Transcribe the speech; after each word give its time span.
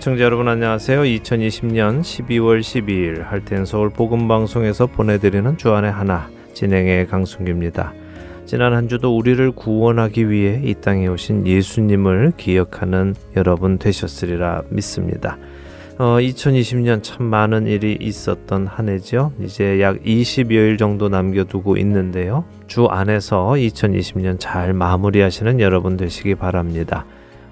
시청자 0.00 0.24
여러분 0.24 0.48
안녕하세요. 0.48 1.02
2020년 1.02 2.00
12월 2.00 2.60
12일 2.60 3.22
할텐 3.22 3.66
서울 3.66 3.90
복음 3.90 4.28
방송에서 4.28 4.86
보내드리는 4.86 5.58
주안의 5.58 5.92
하나 5.92 6.30
진행의 6.54 7.06
강순기입니다. 7.06 7.92
지난 8.46 8.72
한 8.72 8.88
주도 8.88 9.14
우리를 9.14 9.50
구원하기 9.50 10.30
위해 10.30 10.62
이 10.64 10.72
땅에 10.72 11.06
오신 11.06 11.46
예수님을 11.46 12.32
기억하는 12.38 13.14
여러분 13.36 13.76
되셨으리라 13.76 14.62
믿습니다. 14.70 15.36
어, 15.98 16.16
2020년 16.18 17.02
참 17.02 17.26
많은 17.26 17.66
일이 17.66 17.98
있었던 18.00 18.68
한 18.68 18.88
해죠. 18.88 19.32
이제 19.42 19.82
약 19.82 20.02
20여일 20.02 20.78
정도 20.78 21.10
남겨두고 21.10 21.76
있는데요. 21.76 22.46
주 22.68 22.86
안에서 22.86 23.50
2020년 23.50 24.36
잘 24.40 24.72
마무리하시는 24.72 25.60
여러분 25.60 25.98
되시기 25.98 26.36
바랍니다. 26.36 27.04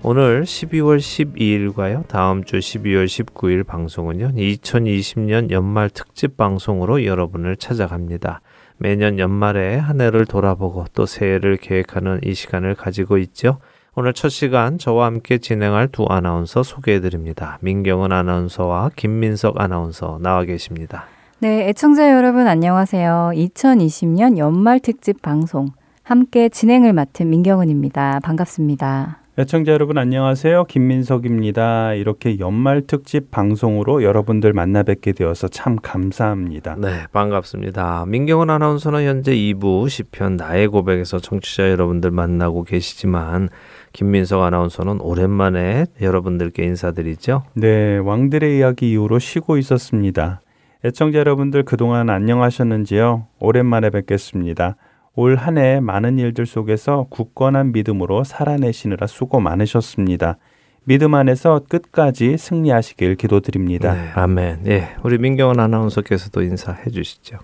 오늘 0.04 0.44
12월 0.44 0.98
12일과요. 0.98 2.06
다음 2.06 2.44
주 2.44 2.58
12월 2.58 3.06
19일 3.06 3.66
방송은요. 3.66 4.28
2020년 4.28 5.50
연말 5.50 5.90
특집 5.90 6.36
방송으로 6.36 7.04
여러분을 7.04 7.56
찾아갑니다. 7.56 8.40
매년 8.76 9.18
연말에 9.18 9.76
한 9.76 10.00
해를 10.00 10.24
돌아보고 10.24 10.84
또 10.94 11.04
새해를 11.04 11.56
계획하는 11.56 12.20
이 12.24 12.32
시간을 12.34 12.76
가지고 12.76 13.18
있죠. 13.18 13.58
오늘 13.96 14.12
첫 14.12 14.28
시간 14.28 14.78
저와 14.78 15.06
함께 15.06 15.38
진행할 15.38 15.88
두 15.88 16.06
아나운서 16.08 16.62
소개해 16.62 17.00
드립니다. 17.00 17.58
민경은 17.60 18.12
아나운서와 18.12 18.90
김민석 18.94 19.60
아나운서 19.60 20.20
나와 20.22 20.44
계십니다. 20.44 21.06
네, 21.40 21.68
애청자 21.68 22.12
여러분 22.12 22.46
안녕하세요. 22.46 23.32
2020년 23.34 24.38
연말 24.38 24.78
특집 24.78 25.20
방송 25.20 25.70
함께 26.04 26.48
진행을 26.48 26.92
맡은 26.92 27.28
민경은입니다. 27.28 28.20
반갑습니다. 28.22 29.27
애청자 29.40 29.70
여러분 29.70 29.98
안녕하세요. 29.98 30.64
김민석입니다. 30.64 31.94
이렇게 31.94 32.40
연말 32.40 32.82
특집 32.88 33.30
방송으로 33.30 34.02
여러분들 34.02 34.52
만나 34.52 34.82
뵙게 34.82 35.12
되어서 35.12 35.46
참 35.46 35.76
감사합니다. 35.76 36.74
네, 36.76 37.06
반갑습니다. 37.12 38.06
민경은 38.08 38.50
아나운서는 38.50 39.06
현재 39.06 39.32
2부 39.36 39.88
시편 39.88 40.34
나의 40.34 40.66
고백에서 40.66 41.20
청취자 41.20 41.70
여러분들 41.70 42.10
만나고 42.10 42.64
계시지만 42.64 43.48
김민석 43.92 44.42
아나운서는 44.42 45.00
오랜만에 45.00 45.86
여러분들께 46.02 46.64
인사드리죠. 46.64 47.44
네, 47.54 47.98
왕들의 47.98 48.58
이야기 48.58 48.90
이후로 48.90 49.20
쉬고 49.20 49.56
있었습니다. 49.58 50.40
애청자 50.84 51.20
여러분들 51.20 51.62
그동안 51.62 52.10
안녕하셨는지요? 52.10 53.28
오랜만에 53.38 53.90
뵙겠습니다. 53.90 54.74
올 55.20 55.36
한 55.36 55.58
해 55.58 55.80
많은 55.80 56.20
일들 56.20 56.46
속에서 56.46 57.06
굳건한 57.10 57.72
믿음으로 57.72 58.22
살아내시느라 58.22 59.08
수고 59.08 59.40
많으셨습니다. 59.40 60.36
믿음 60.84 61.14
안에서 61.14 61.62
끝까지 61.68 62.38
승리하시길 62.38 63.16
기도드립니다. 63.16 63.94
네, 63.94 64.10
아멘. 64.14 64.60
예, 64.68 64.90
우리 65.02 65.18
민경은 65.18 65.58
아나운서께서도 65.58 66.42
인사해 66.42 66.88
주시죠. 66.90 67.38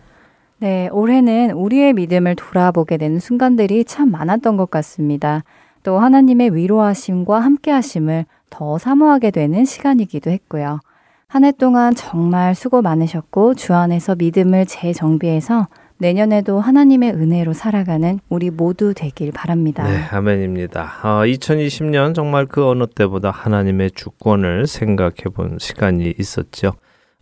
네, 0.61 0.89
올해는 0.93 1.51
우리의 1.51 1.95
믿음을 1.95 2.37
돌아보게 2.37 2.97
되는 2.97 3.19
순간들이 3.19 3.85
참 3.85 4.09
많았던 4.13 4.57
것 4.57 4.71
같습니다. 4.71 5.43
또 5.83 5.99
하나님의 5.99 6.55
위로하심과 6.55 7.41
함께하심을 7.41 8.25
더 8.51 8.79
사모하게 8.79 9.33
되는 9.33 9.65
시간이기도 9.65 10.31
했고요. 10.31 10.79
한 11.27 11.43
해 11.43 11.51
동안 11.51 11.97
정말 11.97 12.55
수고 12.55 12.83
많으셨고 12.83 13.55
주 13.55 13.75
안에서 13.75 14.15
믿음을 14.15 14.65
재정비해서 14.67 15.67
내년에도 15.99 16.61
하나님의 16.61 17.13
은혜로 17.13 17.53
살아가는 17.53 18.21
우리 18.29 18.51
모두 18.51 18.95
되길 18.95 19.33
바랍니다. 19.33 19.85
네, 19.85 20.05
아멘입니다. 20.11 21.01
어, 21.03 21.09
2020년 21.25 22.15
정말 22.15 22.47
그 22.47 22.67
어느 22.67 22.87
때보다 22.87 23.31
하나님의 23.31 23.93
주권을 23.93 24.67
생각해 24.67 25.31
본 25.35 25.59
시간이 25.59 26.15
있었죠. 26.19 26.73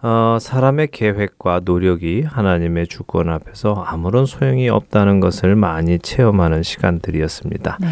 어, 0.03 0.38
사람의 0.41 0.88
계획과 0.88 1.60
노력이 1.65 2.22
하나님의 2.22 2.88
주권 2.88 3.28
앞에서 3.28 3.84
아무런 3.87 4.27
소용이 4.27 4.69
없다는 4.69 5.21
것을 5.21 5.54
많이 5.54 6.00
체험하는 6.00 6.65
시간들이었습니다. 6.65 7.78
네. 7.81 7.87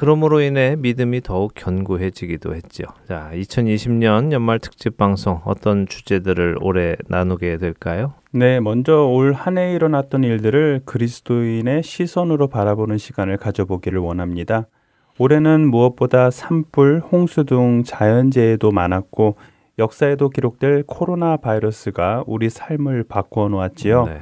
그러므로 0.00 0.40
인해 0.40 0.76
믿음이 0.78 1.20
더욱 1.20 1.52
견고해지기도 1.54 2.54
했죠. 2.54 2.84
자, 3.06 3.30
2020년 3.34 4.32
연말 4.32 4.58
특집 4.58 4.96
방송 4.96 5.42
어떤 5.44 5.86
주제들을 5.86 6.56
올해 6.62 6.96
나누게 7.08 7.58
될까요? 7.58 8.14
네, 8.32 8.60
먼저 8.60 9.04
올 9.04 9.34
한 9.34 9.58
해 9.58 9.74
일어났던 9.74 10.24
일들을 10.24 10.80
그리스도인의 10.86 11.82
시선으로 11.82 12.46
바라보는 12.48 12.96
시간을 12.96 13.36
가져보기를 13.36 13.98
원합니다. 13.98 14.68
올해는 15.18 15.68
무엇보다 15.68 16.30
산불, 16.30 17.02
홍수 17.12 17.44
등 17.44 17.82
자연재해도 17.84 18.70
많았고 18.70 19.36
역사에도 19.78 20.30
기록될 20.30 20.84
코로나 20.86 21.36
바이러스가 21.36 22.24
우리 22.26 22.48
삶을 22.48 23.04
바꾸어 23.04 23.50
놓았지요. 23.50 24.06
네. 24.06 24.16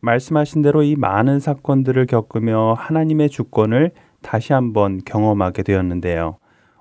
말씀하신 0.00 0.62
대로 0.62 0.82
이 0.82 0.96
많은 0.96 1.38
사건들을 1.38 2.06
겪으며 2.06 2.74
하나님의 2.76 3.28
주권을 3.28 3.92
다시 4.22 4.52
한번 4.52 5.00
경험하게 5.04 5.62
되었는데요. 5.62 6.36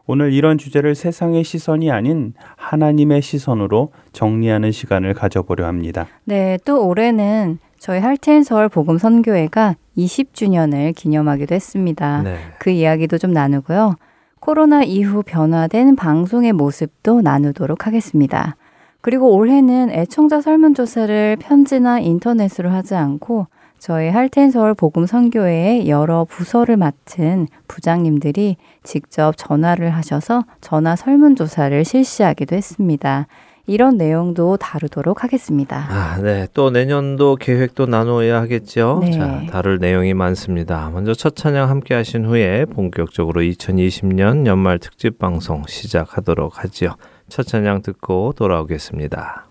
오늘 0.08 0.34
이런 0.34 0.58
주제를 0.58 0.96
세상의 0.96 1.44
시선이 1.44 1.92
아닌 1.92 2.34
하나님의 2.58 3.22
시선으로 3.22 3.92
정리하는 4.14 4.72
시간을 4.72 5.14
가져보려 5.14 5.66
합니다. 5.66 6.08
네, 6.26 6.58
또 6.66 6.86
올해는 6.88 7.60
저희 7.80 8.00
할텐 8.00 8.44
서울 8.44 8.70
복음 8.70 8.98
선교회가 8.98 9.76
20주년을 9.98 10.96
기념하기도 10.96 11.56
했습니다. 11.56 12.22
네. 12.24 12.38
그 12.60 12.70
이야기도 12.70 13.18
좀 13.18 13.32
나누고요. 13.32 13.96
코로나 14.40 14.84
이후 14.84 15.24
변화된 15.26 15.96
방송의 15.96 16.54
모습도 16.54 17.22
나누도록 17.22 17.88
하겠습니다. 17.88 18.56
그리고 19.02 19.34
올해는 19.36 19.92
애청자 19.92 20.42
설문조사를 20.42 21.38
편지나 21.40 22.00
인터넷으로 22.00 22.70
하지 22.70 22.96
않고 22.96 23.48
저희 23.82 24.10
할텐서울 24.10 24.76
복음 24.76 25.08
선교회의 25.08 25.90
여러 25.90 26.24
부서를 26.24 26.78
맡은 26.78 27.48
부장님들이 27.68 28.58
직접 28.84 29.36
전화를 29.36 29.90
하셔서 29.90 30.44
전화 30.62 30.96
설문조사를 30.96 31.84
실시하기도 31.84 32.56
했습니다. 32.56 33.26
이런 33.66 33.98
내용도 33.98 34.56
다루도록 34.58 35.24
하겠습니다. 35.24 35.88
아, 35.90 36.20
네. 36.22 36.48
또 36.54 36.70
내년도 36.70 37.36
계획도 37.36 37.88
나누어야 37.88 38.40
하겠죠. 38.42 39.00
네. 39.02 39.12
자, 39.14 39.42
다룰 39.50 39.80
내용이 39.80 40.14
많습니다. 40.14 40.92
먼저 40.92 41.16
첫 41.16 41.36
찬양 41.36 41.68
함께 41.68 41.96
하신 41.96 42.26
후에 42.26 42.66
본격적으로 42.66 43.42
2020년 43.42 44.46
연말 44.46 44.78
특집 44.78 45.18
방송 45.18 45.64
시작하도록 45.68 46.64
하지요. 46.64 46.98
첫 47.30 47.48
찬양 47.48 47.82
듣고 47.82 48.34
돌아오겠습니다. 48.36 49.51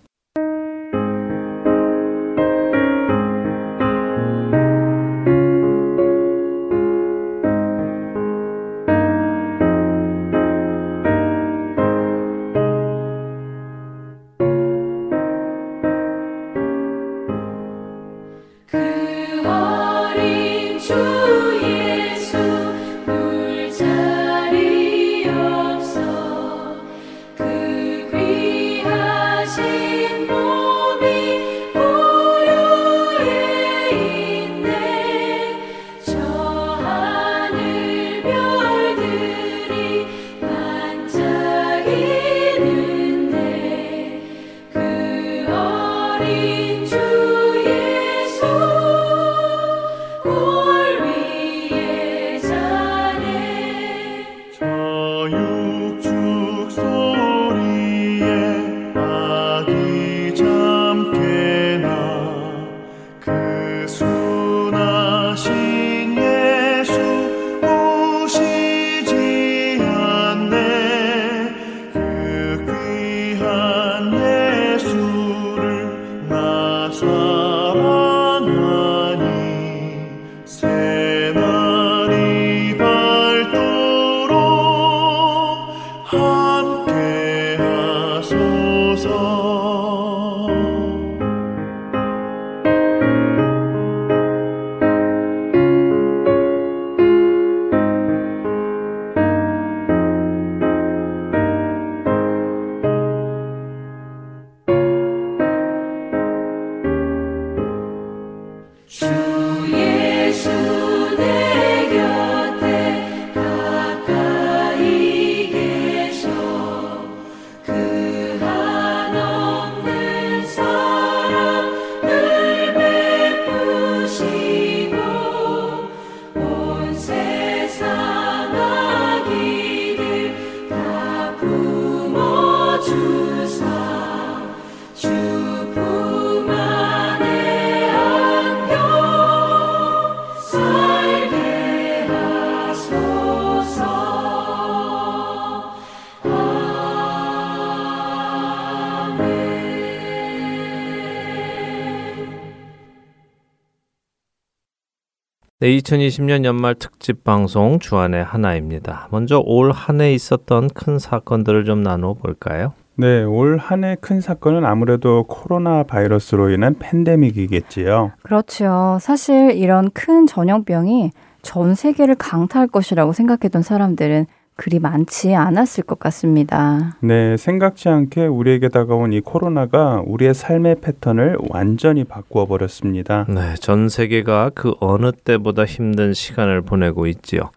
네, 155.61 155.77
2020년 155.77 156.45
연말 156.45 156.75
특집 156.75 157.23
방송 157.23 157.79
주안의 157.79 158.25
하나입니다. 158.25 159.09
먼저 159.11 159.43
올 159.45 159.73
한 159.73 160.01
해 160.01 160.15
있었던 160.15 160.69
큰 160.71 160.99
사건들을 160.99 161.65
좀 161.67 161.83
나눠 161.83 162.15
볼까요? 162.15 162.73
네, 162.97 163.23
올 163.25 163.59
한 163.59 163.85
해 163.85 163.97
큰 164.01 164.21
사건은 164.23 164.65
아무래도 164.65 165.25
코로나 165.25 165.83
바이러스로 165.83 166.51
인한 166.51 166.77
팬데믹이겠지요. 166.79 168.13
그렇죠. 168.23 168.97
사실 169.03 169.51
이런 169.53 169.91
큰 169.91 170.27
전염병이 170.27 171.11
전 171.43 171.75
세계를 171.75 172.15
강타할 172.15 172.69
것이라고 172.69 173.13
생각했던 173.13 173.61
사람들은 173.63 174.27
그리 174.61 174.79
많지 174.79 175.35
않았을 175.35 175.85
것 175.85 175.99
같습니다. 175.99 176.95
네, 177.01 177.39
생각지 177.39 177.89
않게 177.89 178.27
우리에게 178.27 178.69
다가온 178.69 179.15
이 179.15 179.21
코로나가 179.21 180.03
우리의 180.05 180.35
삶의 180.35 180.83
패턴을 180.83 181.39
완전히 181.49 182.05
바꾸어 182.05 182.45
버렸습니다. 182.45 183.25
네, 183.31 183.55
전 183.55 183.89
세계가 183.89 184.51
그 184.55 184.75
어느 184.81 185.13
때보다 185.13 185.65
힘든 185.65 186.13
시간을 186.13 186.61
보내고 186.61 187.07
있지요. 187.07 187.51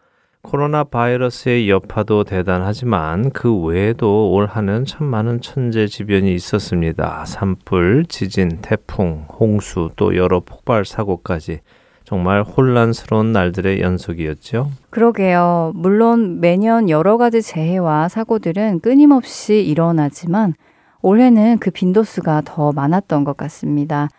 코로나 0.44 0.86
바이러스의 0.86 1.70
여파도 1.70 2.24
대단하지만 2.24 3.32
그 3.32 3.54
외에도 3.54 4.32
올 4.32 4.46
한해는 4.46 4.86
참 4.86 5.06
많은 5.06 5.42
천재지변이 5.42 6.34
있었습니다. 6.34 7.26
산불, 7.26 8.06
지진, 8.08 8.60
태풍, 8.62 9.26
홍수, 9.28 9.90
또 9.98 10.16
여러 10.16 10.40
폭발 10.40 10.86
사고까지 10.86 11.60
정말 12.04 12.44
혼란스러운 12.44 13.32
날들의 13.32 13.82
연속이었죠. 13.82 14.70
그러게요. 14.90 15.72
물론 15.76 16.40
매년 16.42 16.90
여러 16.90 17.18
가지 17.18 17.42
재해와 17.42 18.10
사고들은 18.10 18.82
끊임없이 18.82 19.64
일어나지만 19.64 20.54
올해는 21.02 21.58
그 21.60 21.72
빈도수가 21.72 22.44
더 22.46 22.72
많았던 22.72 23.24
것 23.24 23.38
같습니다. 23.38 24.10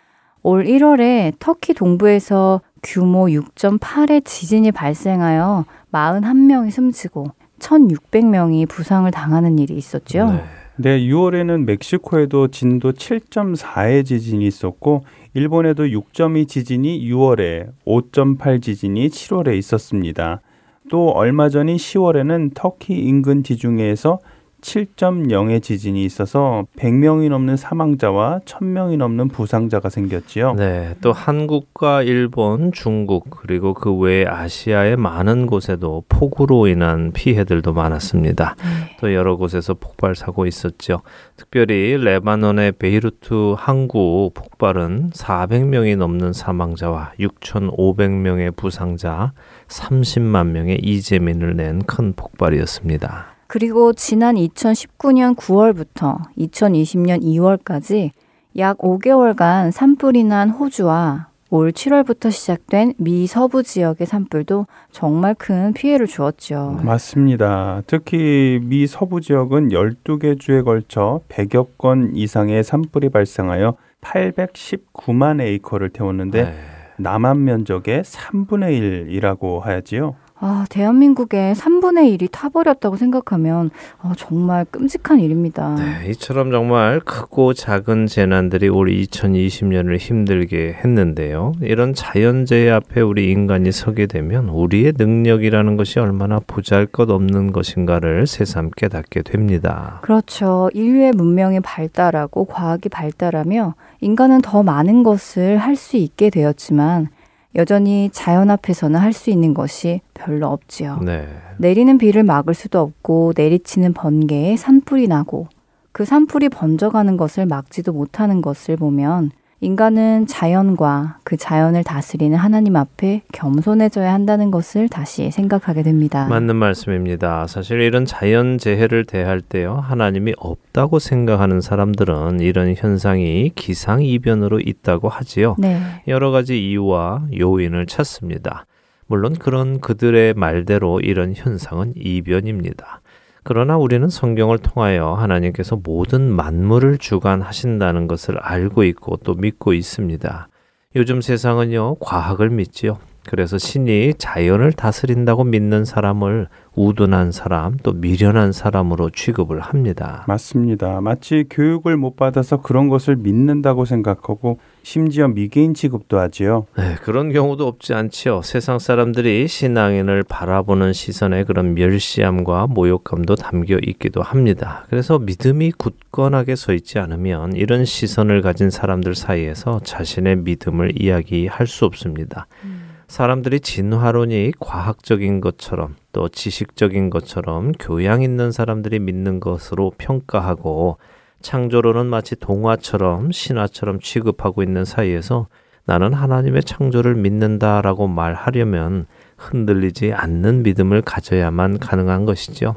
올 0.41 0.65
1월에 0.65 1.33
터키 1.39 1.73
동부에서 1.73 2.61
규모 2.83 3.25
6.8의 3.25 4.23
지진이 4.23 4.71
발생하여 4.71 5.65
41명이 5.91 6.71
숨지고 6.71 7.27
1,600명이 7.59 8.67
부상을 8.67 9.09
당하는 9.09 9.57
일이 9.57 9.75
있었죠. 9.75 10.31
네. 10.31 10.43
네, 10.77 10.99
6월에는 10.99 11.63
멕시코에도 11.63 12.49
진도 12.49 12.91
7.4의 12.91 14.05
지진이 14.05 14.45
있었고 14.45 15.05
일본에도 15.35 15.83
6.2 15.83 16.47
지진이 16.47 17.11
6월에, 17.11 17.67
5.8 17.85 18.61
지진이 18.61 19.09
7월에 19.09 19.57
있었습니다. 19.57 20.41
또 20.89 21.09
얼마 21.09 21.49
전인 21.49 21.75
10월에는 21.75 22.53
터키 22.53 22.93
인근 22.93 23.43
지중해에서 23.43 24.19
7.0의 24.65 25.61
지진이 25.61 26.03
있어서 26.05 26.65
100명이 26.79 27.29
넘는 27.29 27.55
사망자와 27.55 28.39
1000명이 28.45 28.97
넘는 28.97 29.27
부상자가 29.27 29.89
생겼지요. 29.89 30.53
네, 30.55 30.95
또 31.01 31.11
한국과 31.13 32.01
일본, 32.01 32.71
중국 32.71 33.29
그리고 33.29 33.73
그 33.73 33.95
외 33.95 34.25
아시아의 34.25 34.97
많은 34.97 35.45
곳에도 35.45 36.03
폭우로 36.09 36.67
인한 36.67 37.11
피해들도 37.13 37.71
많았습니다. 37.73 38.55
네. 38.57 38.95
또 38.99 39.13
여러 39.13 39.35
곳에서 39.37 39.73
폭발 39.75 40.15
사고 40.15 40.45
있었죠. 40.45 41.01
특별히 41.37 41.95
레바논의 41.97 42.73
베이루트 42.73 43.53
항구 43.57 44.31
폭발은 44.33 45.11
400명이 45.11 45.95
넘는 45.97 46.33
사망자와 46.33 47.13
6,500명의 47.19 48.55
부상자, 48.55 49.31
30만 49.67 50.47
명의 50.47 50.79
이재민을 50.79 51.55
낸 51.55 51.75
큰 51.85 52.13
폭발이었습니다. 52.13 53.34
그리고 53.47 53.93
지난 53.93 54.35
2019년 54.35 55.35
9월부터 55.35 56.21
2020년 56.37 57.21
2월까지 57.21 58.11
약 58.57 58.77
5개월간 58.79 59.71
산불이 59.71 60.23
난 60.23 60.49
호주와 60.49 61.27
올 61.51 61.71
7월부터 61.71 62.31
시작된 62.31 62.95
미 62.97 63.27
서부 63.27 63.63
지역의 63.63 64.07
산불도 64.07 64.65
정말 64.91 65.35
큰 65.35 65.73
피해를 65.73 66.07
주었죠. 66.07 66.79
맞습니다. 66.83 67.83
특히 67.85 68.59
미 68.63 68.87
서부 68.87 69.21
지역은 69.21 69.69
12개 69.69 70.39
주에 70.39 70.63
걸쳐 70.63 71.21
100여 71.29 71.77
건 71.77 72.11
이상의 72.15 72.63
산불이 72.63 73.09
발생하여 73.09 73.75
819만 74.01 75.39
에이커를 75.39 75.89
태웠는데 75.89 76.43
네. 76.43 76.55
남한 76.97 77.43
면적의 77.43 78.03
3분의 78.03 79.09
1이라고 79.19 79.59
하야지요. 79.59 80.15
아, 80.37 80.65
대한민국의 80.69 81.55
3분의 81.55 82.17
1이 82.19 82.27
타버렸다고 82.29 82.97
생각하면 82.97 83.71
아, 84.01 84.13
정말 84.17 84.65
끔찍한 84.65 85.19
일입니다. 85.21 85.75
네, 85.75 86.09
이처럼 86.11 86.51
정말 86.51 86.99
크고 86.99 87.53
작은 87.53 88.07
재난들이 88.07 88.67
올 88.67 88.89
2020년을 88.89 89.97
힘들게 89.97 90.73
했는데요. 90.83 91.53
이런 91.61 91.93
자연재해 91.93 92.69
앞에 92.69 92.99
우리 93.01 93.31
인간이 93.31 93.71
서게 93.71 94.07
되면 94.07 94.49
우리의 94.49 94.93
능력이라는 94.97 95.77
것이 95.77 95.99
얼마나 95.99 96.39
보잘 96.45 96.85
것 96.85 97.09
없는 97.09 97.53
것인가를 97.53 98.27
새삼 98.27 98.71
깨닫게 98.75 99.21
됩니다. 99.21 99.99
그렇죠. 100.01 100.69
인류의 100.73 101.13
문명이 101.13 101.61
발달하고 101.61 102.45
과학이 102.45 102.89
발달하며 102.89 103.73
인간은 104.01 104.41
더 104.41 104.63
많은 104.63 105.03
것을 105.03 105.57
할 105.57 105.75
수 105.75 105.97
있게 105.97 106.29
되었지만 106.29 107.09
여전히 107.55 108.09
자연 108.11 108.49
앞에서는 108.51 108.99
할 108.99 109.13
수 109.13 109.29
있는 109.29 109.53
것이 109.53 110.01
별로 110.13 110.47
없지요. 110.47 110.99
네. 111.05 111.27
내리는 111.57 111.97
비를 111.97 112.23
막을 112.23 112.53
수도 112.53 112.79
없고 112.81 113.33
내리치는 113.35 113.93
번개에 113.93 114.57
산불이 114.57 115.07
나고 115.07 115.47
그 115.93 116.03
산불이 116.03 116.49
번져가는 116.49 117.15
것을 117.15 117.45
막지도 117.45 117.93
못하는 117.93 118.41
것을 118.41 118.75
보면 118.75 119.31
인간은 119.61 120.27
자연과 120.27 121.19
그 121.23 121.37
자연을 121.37 121.83
다스리는 121.83 122.37
하나님 122.37 122.75
앞에 122.75 123.21
겸손해져야 123.31 124.13
한다는 124.13 124.51
것을 124.51 124.89
다시 124.89 125.31
생각하게 125.31 125.81
됩니다. 125.81 126.27
맞는 126.27 126.55
말씀입니다. 126.57 127.47
사실 127.47 127.79
이런 127.79 128.05
자연 128.05 128.57
재해를 128.57 129.05
대할 129.05 129.41
때요. 129.41 129.75
하나님이 129.75 130.33
없다고 130.37 130.99
생각하는 130.99 131.61
사람들은 131.61 132.41
이런 132.41 132.75
현상이 132.75 133.51
기상이변으로 133.55 134.59
있다고 134.59 135.07
하지요. 135.07 135.55
네. 135.57 135.79
여러 136.07 136.31
가지 136.31 136.69
이유와 136.69 137.27
요인을 137.37 137.85
찾습니다. 137.85 138.65
물론 139.07 139.35
그런 139.35 139.79
그들의 139.79 140.33
말대로 140.33 140.99
이런 140.99 141.33
현상은 141.35 141.93
이변입니다. 141.95 143.01
그러나 143.45 143.77
우리는 143.77 144.09
성경을 144.09 144.57
통하여 144.57 145.13
하나님께서 145.13 145.79
모든 145.83 146.31
만물을 146.31 146.97
주관하신다는 146.97 148.07
것을 148.07 148.39
알고 148.39 148.83
있고 148.85 149.17
또 149.17 149.35
믿고 149.35 149.73
있습니다. 149.73 150.47
요즘 150.95 151.21
세상은요, 151.21 151.97
과학을 151.99 152.49
믿지요. 152.49 152.97
그래서 153.27 153.59
신이 153.59 154.15
자연을 154.17 154.71
다스린다고 154.71 155.43
믿는 155.43 155.85
사람을 155.85 156.47
우둔한 156.75 157.31
사람 157.31 157.77
또 157.83 157.93
미련한 157.93 158.51
사람으로 158.51 159.11
취급을 159.11 159.59
합니다. 159.59 160.25
맞습니다. 160.27 160.99
마치 161.01 161.45
교육을 161.47 161.97
못 161.97 162.15
받아서 162.15 162.61
그런 162.61 162.89
것을 162.89 163.15
믿는다고 163.15 163.85
생각하고 163.85 164.57
심지어 164.85 165.27
미개인 165.27 165.73
취급도 165.73 166.19
하지요. 166.19 166.67
네, 166.77 166.93
그런 167.01 167.33
경우도 167.33 167.65
없지 167.65 167.95
않지요. 167.95 168.43
세상 168.43 168.77
사람들이 168.77 169.47
신앙인을 169.47 170.21
바라보는 170.21 170.93
시선에 170.93 171.43
그런 171.43 171.73
멸시함과 171.73 172.67
모욕감도 172.67 173.35
담겨 173.35 173.79
있기도 173.81 174.21
합니다. 174.21 174.85
그래서 174.91 175.17
믿음이 175.17 175.71
굳건하게 175.71 176.55
서 176.55 176.71
있지 176.71 176.99
않으면 176.99 177.53
이런 177.53 177.83
시선을 177.83 178.43
가진 178.43 178.69
사람들 178.69 179.15
사이에서 179.15 179.79
자신의 179.83 180.35
믿음을 180.37 181.01
이야기할 181.01 181.65
수 181.65 181.85
없습니다. 181.85 182.45
음. 182.63 182.85
사람들이 183.07 183.61
진화론이 183.61 184.51
과학적인 184.59 185.41
것처럼 185.41 185.95
또 186.11 186.29
지식적인 186.29 187.09
것처럼 187.09 187.71
교양 187.79 188.21
있는 188.21 188.51
사람들이 188.51 188.99
믿는 188.99 189.39
것으로 189.39 189.93
평가하고 189.97 190.97
창조론은 191.45 192.07
마치 192.07 192.35
동화처럼 192.35 193.31
신화처럼 193.31 193.99
취급하고 193.99 194.63
있는 194.63 194.83
사이에서 194.83 195.45
나는 195.85 196.11
하나님의 196.11 196.63
창조를 196.63 197.13
믿는다라고 197.13 198.07
말하려면 198.07 199.05
흔들리지 199.37 200.11
않는 200.11 200.63
믿음을 200.63 201.03
가져야만 201.03 201.77
가능한 201.77 202.25
것이죠. 202.25 202.73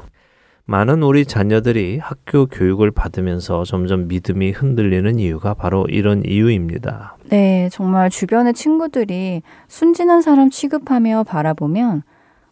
많은 0.65 1.01
우리 1.01 1.25
자녀들이 1.25 1.97
학교 1.97 2.45
교육을 2.45 2.91
받으면서 2.91 3.63
점점 3.63 4.07
믿음이 4.07 4.51
흔들리는 4.51 5.17
이유가 5.17 5.55
바로 5.55 5.87
이런 5.89 6.21
이유입니다. 6.23 7.17
네, 7.29 7.69
정말 7.71 8.11
주변의 8.11 8.53
친구들이 8.53 9.41
순진한 9.67 10.21
사람 10.21 10.51
취급하며 10.51 11.23
바라보면 11.23 12.03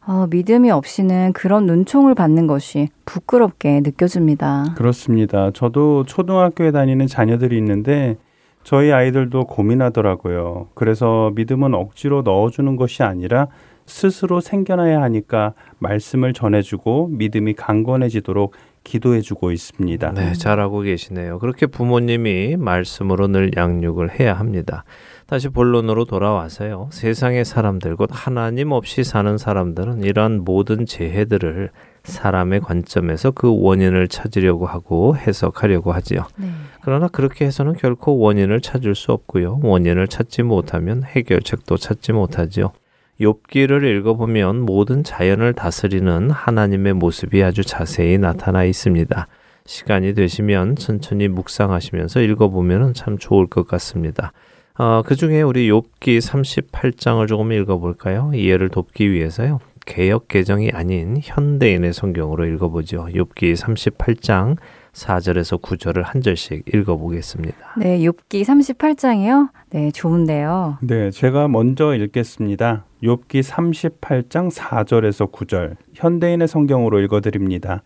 어, 0.07 0.25
믿음이 0.29 0.71
없이는 0.71 1.33
그런 1.33 1.65
눈총을 1.65 2.15
받는 2.15 2.47
것이 2.47 2.87
부끄럽게 3.05 3.81
느껴집니다. 3.81 4.73
그렇습니다. 4.77 5.51
저도 5.51 6.05
초등학교에 6.05 6.71
다니는 6.71 7.07
자녀들이 7.07 7.57
있는데 7.57 8.15
저희 8.63 8.91
아이들도 8.91 9.45
고민하더라고요. 9.45 10.69
그래서 10.75 11.31
믿음은 11.35 11.73
억지로 11.73 12.21
넣어주는 12.21 12.75
것이 12.77 13.03
아니라 13.03 13.47
스스로 13.85 14.39
생겨나야 14.41 15.01
하니까 15.01 15.53
말씀을 15.79 16.33
전해주고 16.33 17.09
믿음이 17.11 17.53
강건해지도록 17.53 18.53
기도해 18.83 19.19
주고 19.21 19.51
있습니다. 19.51 20.11
네, 20.13 20.33
잘하고 20.33 20.81
계시네요. 20.81 21.39
그렇게 21.39 21.65
부모님이 21.65 22.55
말씀으로 22.57 23.27
늘 23.27 23.51
양육을 23.55 24.19
해야 24.19 24.33
합니다. 24.33 24.85
다시 25.27 25.49
본론으로 25.49 26.05
돌아와서요. 26.05 26.87
세상의 26.93 27.43
사람들, 27.43 27.97
곧 27.97 28.09
하나님 28.13 28.71
없이 28.71 29.03
사는 29.03 29.37
사람들은 29.37 30.03
이러한 30.03 30.45
모든 30.45 30.85
재해들을 30.85 31.69
사람의 32.05 32.61
관점에서 32.61 33.31
그 33.31 33.53
원인을 33.53 34.07
찾으려고 34.07 34.65
하고 34.65 35.17
해석하려고 35.17 35.91
하지요. 35.91 36.25
네. 36.37 36.47
그러나 36.81 37.09
그렇게 37.09 37.45
해서는 37.45 37.73
결코 37.73 38.17
원인을 38.19 38.61
찾을 38.61 38.95
수 38.95 39.11
없고요. 39.11 39.59
원인을 39.63 40.07
찾지 40.07 40.43
못하면 40.43 41.03
해결책도 41.03 41.75
찾지 41.75 42.13
못하지요. 42.13 42.71
욥기를 43.19 43.83
읽어보면 43.83 44.61
모든 44.61 45.03
자연을 45.03 45.51
다스리는 45.51 46.29
하나님의 46.29 46.93
모습이 46.93 47.43
아주 47.43 47.65
자세히 47.65 48.17
나타나 48.17 48.63
있습니다. 48.63 49.27
시간이 49.65 50.13
되시면 50.13 50.77
천천히 50.77 51.27
묵상하시면서 51.27 52.21
읽어보면 52.21 52.93
참 52.93 53.17
좋을 53.17 53.47
것 53.47 53.67
같습니다. 53.67 54.31
어, 54.77 55.01
그 55.03 55.15
중에 55.15 55.41
우리 55.41 55.69
욥기 55.69 56.19
38장을 56.19 57.27
조금 57.27 57.51
읽어볼까요? 57.51 58.31
이해를 58.33 58.69
돕기 58.69 59.11
위해서요. 59.11 59.59
개혁 59.87 60.27
개정이 60.27 60.71
아닌 60.71 61.17
현대인의 61.21 61.93
성경으로 61.93 62.45
읽어보죠. 62.45 63.07
욥기 63.11 63.55
38장 63.55 64.57
4절에서 64.93 65.61
9절을 65.61 66.03
한 66.03 66.21
절씩 66.21 66.65
읽어보겠습니다. 66.73 67.57
네, 67.77 67.99
욥기 67.99 68.43
38장이요. 68.43 69.49
네, 69.71 69.91
좋은데요. 69.91 70.77
네, 70.81 71.09
제가 71.09 71.47
먼저 71.47 71.95
읽겠습니다. 71.95 72.85
욥기 73.01 73.43
38장 73.43 74.51
4절에서 74.51 75.31
9절 75.31 75.75
현대인의 75.93 76.47
성경으로 76.47 76.99
읽어드립니다. 76.99 77.83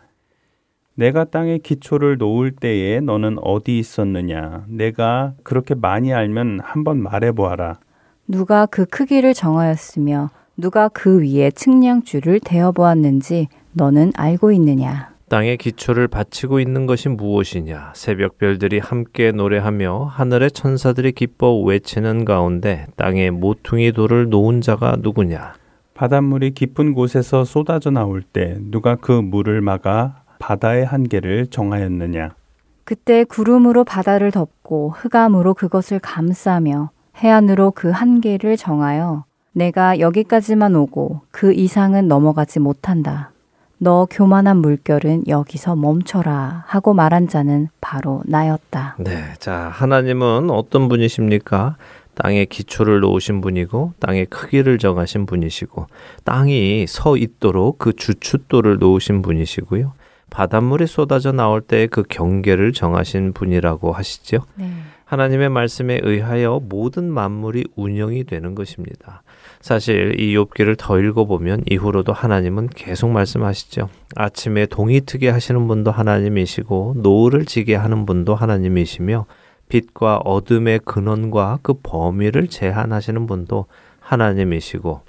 내가 0.96 1.24
땅에 1.24 1.58
기초를 1.58 2.18
놓을 2.18 2.52
때에 2.52 3.00
너는 3.00 3.38
어디 3.42 3.80
있었느냐? 3.80 4.66
내가 4.68 5.34
그렇게 5.44 5.74
많이 5.74 6.14
알면 6.14 6.60
한번 6.64 7.02
말해 7.02 7.32
보아라. 7.32 7.80
누가 8.28 8.66
그 8.66 8.86
크기를 8.86 9.34
정하였으며 9.34 10.30
누가 10.58 10.90
그 10.90 11.22
위에 11.22 11.52
측량줄을 11.52 12.42
대어 12.44 12.72
보았는지 12.72 13.48
너는 13.74 14.12
알고 14.16 14.52
있느냐? 14.52 15.12
땅의 15.30 15.58
기초를 15.58 16.10
바치고 16.10 16.60
있는 16.60 16.86
것이 16.86 17.08
무엇이냐? 17.08 17.94
새벽별들이 17.96 18.80
함께 18.80 19.32
노래하며 19.32 20.10
하늘의 20.12 20.52
천사들이 20.52 21.14
기뻐 21.14 21.58
외치는 21.62 22.26
가운데 22.26 22.88
땅에 22.98 23.30
모퉁이 23.30 23.94
돌을 23.94 24.30
놓은 24.30 24.60
자가 24.60 24.98
누구냐? 25.00 25.54
바닷물이 25.94 26.52
깊은 26.52 26.94
곳에서 26.94 27.46
쏟아져 27.46 27.92
나올 27.92 28.24
때 28.24 28.58
누가 28.60 28.96
그 28.96 29.12
물을 29.12 29.62
막아 29.62 30.21
바다의 30.42 30.86
한계를 30.86 31.48
정하였느냐? 31.48 32.32
그때 32.84 33.24
구름으로 33.24 33.84
바다를 33.84 34.32
덮고 34.32 34.90
흑암으로 34.98 35.54
그것을 35.54 36.00
감싸며 36.00 36.90
해안으로 37.18 37.72
그 37.72 37.92
한계를 37.92 38.58
정하여 38.58 39.24
내가 39.54 40.00
여기까지만 40.00 40.76
오고 40.76 41.22
그 41.30 41.54
이상은 41.54 42.08
넘어가지 42.08 42.60
못한다. 42.60 43.32
너 43.78 44.08
교만한 44.10 44.58
물결은 44.58 45.28
여기서 45.28 45.76
멈춰라 45.76 46.66
하고 46.68 46.94
말한 46.94 47.28
자는 47.28 47.70
바로 47.80 48.22
나였다. 48.26 48.96
네. 49.00 49.34
자, 49.40 49.70
하나님은 49.74 50.50
어떤 50.50 50.88
분이십니까? 50.90 51.78
땅에 52.16 52.46
기초를 52.46 53.00
놓으신 53.00 53.42
분이고 53.42 53.94
땅의 54.00 54.26
크기를 54.28 54.78
정하신 54.78 55.26
분이시고 55.26 55.88
땅이 56.24 56.86
서 56.88 57.16
있도록 57.18 57.80
그 57.80 57.94
주춧돌을 57.94 58.80
놓으신 58.80 59.22
분이시고요. 59.22 59.94
바닷물이 60.32 60.88
쏟아져 60.88 61.32
나올 61.32 61.62
때그 61.62 62.04
경계를 62.10 62.74
정하신 62.74 63.34
분이라고 63.34 63.92
하시죠. 63.92 64.40
네. 64.56 64.72
하나님의 65.06 65.50
말씀에 65.50 66.00
의하여 66.04 66.62
모든 66.64 67.12
만물이 67.12 67.66
운영이 67.76 68.24
되는 68.24 68.56
것입니다. 68.56 69.24
사실 69.60 70.18
이 70.20 70.34
욥기를 70.38 70.78
더 70.80 71.00
읽어보면 71.00 71.66
이후로도 71.70 72.14
하나님은 72.14 72.70
계속 72.70 73.10
말씀하시죠. 73.10 73.90
아침에 74.16 74.68
동이 74.68 75.02
트게 75.02 75.30
하시는 75.30 75.68
분도 75.68 75.92
하나님이시고 75.92 76.96
노을을 76.98 77.46
지게 77.46 77.76
하는 77.76 78.06
분도 78.06 78.34
하나님이시며 78.34 79.26
빛과 79.68 80.20
어둠의 80.20 80.80
근원과 80.86 81.60
그 81.62 81.74
범위를 81.84 82.48
제한하시는 82.48 83.28
분도 83.28 83.66
하나님이시고 84.00 85.02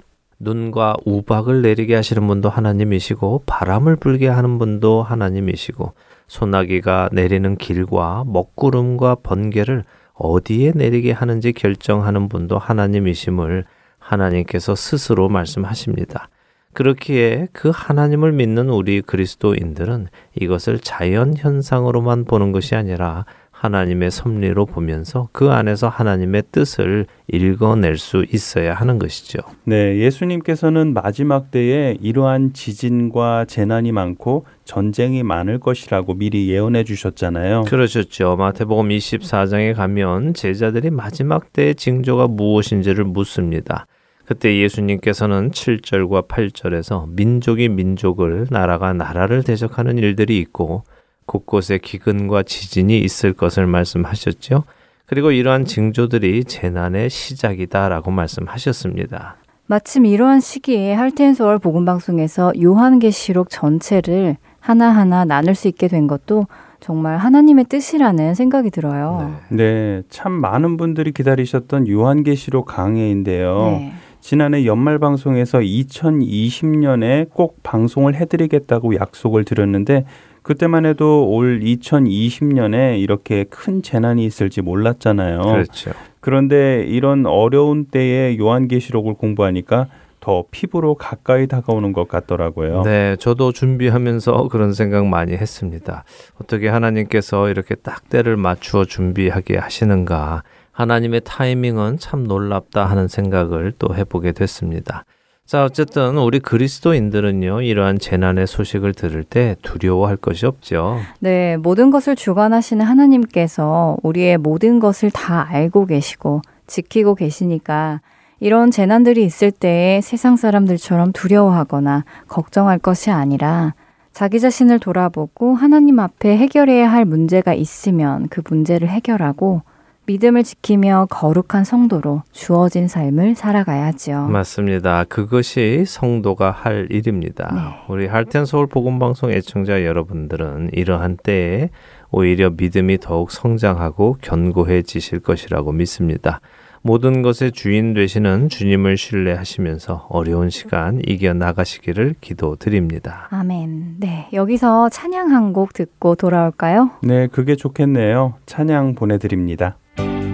눈과 0.43 0.97
우박을 1.05 1.61
내리게 1.61 1.95
하시는 1.95 2.25
분도 2.27 2.49
하나님이시고 2.49 3.43
바람을 3.45 3.95
불게 3.95 4.27
하는 4.27 4.59
분도 4.59 5.01
하나님이시고 5.03 5.93
소나기가 6.27 7.09
내리는 7.11 7.55
길과 7.57 8.25
먹구름과 8.27 9.15
번개를 9.23 9.83
어디에 10.13 10.73
내리게 10.75 11.11
하는지 11.11 11.53
결정하는 11.53 12.29
분도 12.29 12.57
하나님이심을 12.57 13.65
하나님께서 13.99 14.75
스스로 14.75 15.29
말씀하십니다. 15.29 16.29
그렇기에 16.73 17.47
그 17.53 17.71
하나님을 17.73 18.31
믿는 18.31 18.69
우리 18.69 19.01
그리스도인들은 19.01 20.07
이것을 20.39 20.79
자연 20.79 21.35
현상으로만 21.37 22.25
보는 22.25 22.51
것이 22.51 22.75
아니라 22.75 23.25
하나님의 23.63 24.11
섭리로 24.11 24.65
보면서 24.65 25.29
그 25.31 25.49
안에서 25.49 25.87
하나님의 25.87 26.43
뜻을 26.51 27.05
읽어낼 27.31 27.97
수 27.97 28.25
있어야 28.29 28.73
하는 28.73 28.99
것이죠. 28.99 29.39
네, 29.63 29.99
예수님께서는 29.99 30.93
마지막 30.93 31.49
때에 31.49 31.97
이러한 32.01 32.51
지진과 32.51 33.45
재난이 33.45 33.93
많고 33.93 34.45
전쟁이 34.65 35.23
많을 35.23 35.59
것이라고 35.59 36.15
미리 36.15 36.49
예언해 36.49 36.83
주셨잖아요. 36.83 37.63
그러셨죠. 37.63 38.35
마태복음 38.35 38.89
24장에 38.89 39.73
가면 39.75 40.33
제자들이 40.33 40.89
마지막 40.89 41.53
때의 41.53 41.75
징조가 41.75 42.27
무엇인지를 42.27 43.05
묻습니다. 43.05 43.87
그때 44.25 44.57
예수님께서는 44.57 45.51
7절과 45.51 46.27
8절에서 46.27 47.09
민족이 47.09 47.69
민족을 47.69 48.47
나라가 48.49 48.91
나라를 48.93 49.43
대적하는 49.43 49.97
일들이 49.97 50.37
있고 50.39 50.83
곳곳에 51.25 51.77
기근과 51.77 52.43
지진이 52.43 52.99
있을 52.99 53.33
것을 53.33 53.67
말씀하셨죠. 53.67 54.63
그리고 55.05 55.31
이러한 55.31 55.65
징조들이 55.65 56.45
재난의 56.45 57.09
시작이다라고 57.09 58.11
말씀하셨습니다. 58.11 59.35
마침 59.65 60.05
이러한 60.05 60.39
시기에 60.39 60.93
할텐서울 60.93 61.59
복음방송에서 61.59 62.53
요한계시록 62.61 63.49
전체를 63.49 64.37
하나하나 64.59 65.25
나눌 65.25 65.55
수 65.55 65.67
있게 65.67 65.87
된 65.87 66.07
것도 66.07 66.47
정말 66.79 67.17
하나님의 67.17 67.65
뜻이라는 67.65 68.35
생각이 68.35 68.69
들어요. 68.69 69.33
네, 69.49 69.57
네 69.57 70.03
참 70.09 70.33
많은 70.33 70.75
분들이 70.77 71.11
기다리셨던 71.13 71.87
요한계시록 71.87 72.65
강해인데요. 72.65 73.77
네. 73.79 73.93
지난해 74.19 74.65
연말 74.65 74.99
방송에서 74.99 75.59
2020년에 75.59 77.29
꼭 77.29 77.61
방송을 77.63 78.15
해드리겠다고 78.15 78.95
약속을 78.95 79.43
드렸는데 79.43 80.05
그때만 80.43 80.85
해도 80.85 81.27
올 81.29 81.61
2020년에 81.61 82.99
이렇게 82.99 83.45
큰 83.45 83.81
재난이 83.81 84.25
있을지 84.25 84.61
몰랐잖아요. 84.61 85.41
그렇죠. 85.41 85.91
그런데 86.19 86.83
이런 86.87 87.25
어려운 87.25 87.85
때에 87.85 88.37
요한계시록을 88.37 89.15
공부하니까 89.15 89.87
더 90.19 90.45
피부로 90.51 90.95
가까이 90.95 91.47
다가오는 91.47 91.91
것 91.91 92.07
같더라고요. 92.07 92.83
네, 92.83 93.17
저도 93.17 93.51
준비하면서 93.51 94.47
그런 94.47 94.73
생각 94.73 95.05
많이 95.05 95.33
했습니다. 95.33 96.05
어떻게 96.41 96.69
하나님께서 96.69 97.49
이렇게 97.49 97.75
딱 97.75 98.07
때를 98.07 98.37
맞추어 98.37 98.85
준비하게 98.85 99.57
하시는가. 99.57 100.43
하나님의 100.71 101.21
타이밍은 101.25 101.97
참 101.99 102.23
놀랍다 102.23 102.85
하는 102.85 103.09
생각을 103.09 103.73
또 103.77 103.95
해보게 103.95 104.31
됐습니다. 104.31 105.03
자, 105.45 105.65
어쨌든 105.65 106.17
우리 106.17 106.39
그리스도인들은요, 106.39 107.61
이러한 107.61 107.99
재난의 107.99 108.47
소식을 108.47 108.93
들을 108.93 109.23
때 109.25 109.57
두려워할 109.61 110.15
것이 110.15 110.45
없죠. 110.45 110.99
네, 111.19 111.57
모든 111.57 111.91
것을 111.91 112.15
주관하시는 112.15 112.83
하나님께서 112.83 113.97
우리의 114.03 114.37
모든 114.37 114.79
것을 114.79 115.11
다 115.11 115.45
알고 115.49 115.85
계시고 115.87 116.41
지키고 116.65 117.15
계시니까 117.15 117.99
이런 118.39 118.71
재난들이 118.71 119.23
있을 119.25 119.51
때 119.51 119.99
세상 120.01 120.37
사람들처럼 120.37 121.11
두려워하거나 121.11 122.05
걱정할 122.27 122.79
것이 122.79 123.11
아니라 123.11 123.73
자기 124.13 124.39
자신을 124.39 124.79
돌아보고 124.79 125.55
하나님 125.55 125.99
앞에 125.99 126.37
해결해야 126.37 126.89
할 126.91 127.03
문제가 127.03 127.53
있으면 127.53 128.27
그 128.29 128.41
문제를 128.47 128.87
해결하고 128.87 129.61
믿음을 130.05 130.43
지키며 130.43 131.07
거룩한 131.09 131.63
성도로 131.63 132.23
주어진 132.31 132.87
삶을 132.87 133.35
살아가야죠. 133.35 134.27
맞습니다. 134.27 135.05
그것이 135.05 135.85
성도가 135.87 136.51
할 136.51 136.87
일입니다. 136.89 137.51
네. 137.53 137.61
우리 137.93 138.07
할텐 138.07 138.45
서울 138.45 138.67
복음 138.67 138.99
방송 138.99 139.31
애청자 139.31 139.85
여러분들은 139.85 140.71
이러한 140.73 141.17
때에 141.23 141.69
오히려 142.11 142.49
믿음이 142.49 142.99
더욱 142.99 143.31
성장하고 143.31 144.17
견고해지실 144.21 145.19
것이라고 145.21 145.71
믿습니다. 145.71 146.41
모든 146.85 147.21
것의 147.21 147.53
주인 147.53 147.93
되시는 147.93 148.49
주님을 148.49 148.97
신뢰하시면서 148.97 150.07
어려운 150.09 150.49
시간 150.49 150.99
이겨 151.07 151.33
나가시기를 151.33 152.15
기도드립니다. 152.19 153.27
아멘. 153.31 153.95
네, 154.01 154.27
여기서 154.33 154.89
찬양 154.89 155.31
한 155.31 155.53
곡 155.53 155.71
듣고 155.71 156.15
돌아올까요? 156.15 156.91
네, 157.01 157.27
그게 157.27 157.55
좋겠네요. 157.55 158.33
찬양 158.45 158.95
보내드립니다. 158.95 159.77
you 159.97 160.32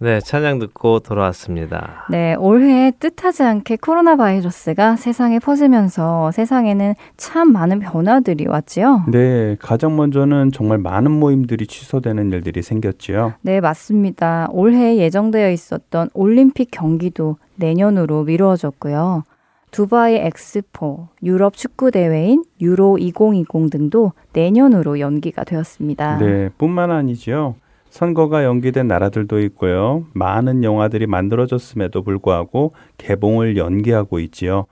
네, 0.00 0.20
찬양 0.20 0.60
듣고 0.60 1.00
돌아왔습니다. 1.00 2.06
네, 2.08 2.36
올해 2.36 2.92
뜻하지 3.00 3.42
않게 3.42 3.78
코로나 3.78 4.14
바이러스가 4.14 4.94
세상에 4.94 5.40
퍼지면서 5.40 6.30
세상에는 6.30 6.94
참 7.16 7.52
많은 7.52 7.80
변화들이 7.80 8.46
왔지요. 8.46 9.06
네, 9.08 9.56
가장 9.58 9.96
먼저는 9.96 10.52
정말 10.52 10.78
많은 10.78 11.10
모임들이 11.10 11.66
취소되는 11.66 12.30
일들이 12.30 12.62
생겼지요. 12.62 13.34
네, 13.40 13.60
맞습니다. 13.60 14.46
올해 14.52 14.98
예정되어 14.98 15.50
있었던 15.50 16.10
올림픽 16.14 16.68
경기도 16.70 17.38
내년으로 17.56 18.22
미루어졌고요. 18.22 19.24
두바이 19.72 20.14
엑스포, 20.14 21.08
유럽 21.24 21.56
축구 21.56 21.90
대회인 21.90 22.44
유로 22.60 22.98
2020 22.98 23.68
등도 23.72 24.12
내년으로 24.32 25.00
연기가 25.00 25.42
되었습니다. 25.42 26.18
네, 26.18 26.50
뿐만 26.56 26.92
아니죠. 26.92 27.56
선거가 27.98 28.44
연기된 28.44 28.86
나라들도 28.86 29.40
있고요. 29.40 30.04
많은 30.12 30.62
영화들이 30.62 31.08
만들어졌음에도 31.08 32.04
불구하고 32.04 32.72
개봉을 32.96 33.56
연기하고 33.56 34.20
있지요. 34.20 34.66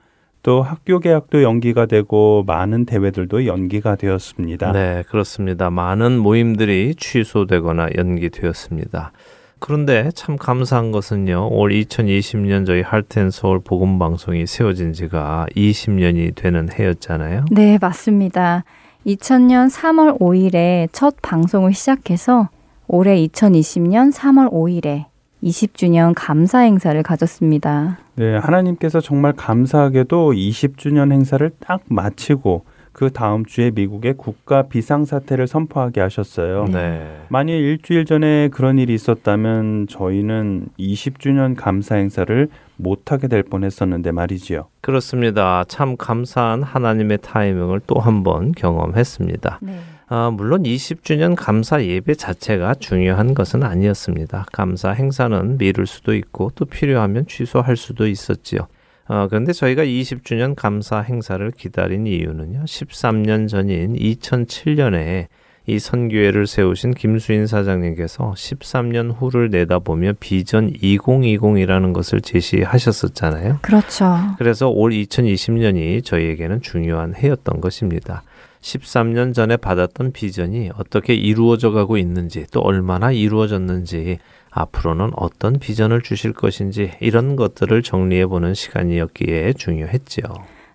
또 0.44 0.62
학교 0.62 1.00
개학도 1.00 1.42
연기가 1.42 1.86
되고 1.86 2.44
많은 2.46 2.86
대회들도 2.86 3.46
연기가 3.46 3.96
되었습니다. 3.96 4.70
네, 4.70 5.02
그렇습니다. 5.08 5.70
많은 5.70 6.18
모임들이 6.18 6.94
취소되거나 6.94 7.88
연기되었습니다. 7.96 9.10
그런데 9.58 10.10
참 10.14 10.36
감사한 10.36 10.92
것은요. 10.92 11.48
올 11.50 11.72
2020년 11.72 12.64
저희 12.64 12.82
할텐 12.82 13.32
서울 13.32 13.58
복음 13.58 13.98
방송이 13.98 14.46
세워진 14.46 14.92
지가 14.92 15.46
20년이 15.56 16.36
되는 16.36 16.68
해였잖아요. 16.72 17.46
네, 17.50 17.76
맞습니다. 17.80 18.62
2000년 19.04 19.68
3월 19.68 20.20
5일에 20.20 20.88
첫 20.92 21.16
방송을 21.22 21.74
시작해서 21.74 22.50
올해 22.88 23.16
2020년 23.26 24.12
3월 24.12 24.50
5일에 24.52 25.04
20주년 25.42 26.12
감사 26.16 26.60
행사를 26.60 27.00
가졌습니다. 27.02 27.98
네, 28.16 28.36
하나님께서 28.36 29.00
정말 29.00 29.32
감사하게도 29.34 30.32
20주년 30.32 31.12
행사를 31.12 31.50
딱 31.60 31.80
마치고 31.88 32.64
그 32.92 33.10
다음 33.12 33.44
주에 33.44 33.70
미국의 33.74 34.14
국가 34.16 34.62
비상사태를 34.62 35.46
선포하게 35.46 36.00
하셨어요. 36.00 36.64
네. 36.72 37.18
만일 37.28 37.56
일주일 37.56 38.06
전에 38.06 38.48
그런 38.48 38.78
일이 38.78 38.94
있었다면 38.94 39.86
저희는 39.88 40.68
20주년 40.78 41.54
감사 41.54 41.96
행사를 41.96 42.48
못하게 42.76 43.28
될 43.28 43.42
뻔했었는데 43.42 44.12
말이지요. 44.12 44.68
그렇습니다. 44.80 45.64
참 45.68 45.96
감사한 45.98 46.62
하나님의 46.62 47.18
타이밍을 47.20 47.80
또 47.86 47.98
한 48.00 48.22
번 48.22 48.52
경험했습니다. 48.52 49.58
네. 49.60 49.78
아, 50.08 50.30
물론 50.30 50.62
20주년 50.62 51.34
감사 51.34 51.82
예배 51.82 52.14
자체가 52.14 52.74
중요한 52.74 53.34
것은 53.34 53.64
아니었습니다. 53.64 54.46
감사 54.52 54.90
행사는 54.90 55.58
미룰 55.58 55.86
수도 55.86 56.14
있고 56.14 56.52
또 56.54 56.64
필요하면 56.64 57.26
취소할 57.26 57.76
수도 57.76 58.06
있었지요. 58.06 58.68
어, 59.08 59.26
그런데 59.28 59.52
저희가 59.52 59.84
20주년 59.84 60.54
감사 60.54 61.00
행사를 61.00 61.50
기다린 61.50 62.06
이유는요. 62.06 62.64
13년 62.64 63.48
전인 63.48 63.94
2007년에 63.94 65.26
이 65.68 65.80
선교회를 65.80 66.46
세우신 66.46 66.94
김수인 66.94 67.48
사장님께서 67.48 68.34
13년 68.36 69.12
후를 69.18 69.50
내다보며 69.50 70.12
비전 70.20 70.72
2020이라는 70.72 71.92
것을 71.92 72.20
제시하셨었잖아요. 72.20 73.58
그렇죠. 73.62 74.16
그래서 74.38 74.68
올 74.68 74.92
2020년이 74.92 76.04
저희에게는 76.04 76.62
중요한 76.62 77.16
해였던 77.16 77.60
것입니다. 77.60 78.22
13년 78.66 79.32
전에 79.32 79.56
받았던 79.56 80.10
비전이 80.12 80.70
어떻게 80.76 81.14
이루어져 81.14 81.70
가고 81.70 81.96
있는지 81.96 82.46
또 82.50 82.60
얼마나 82.60 83.12
이루어졌는지 83.12 84.18
앞으로는 84.50 85.10
어떤 85.14 85.58
비전을 85.58 86.02
주실 86.02 86.32
것인지 86.32 86.92
이런 87.00 87.36
것들을 87.36 87.82
정리해 87.82 88.26
보는 88.26 88.54
시간이었기에 88.54 89.52
중요했지요. 89.52 90.24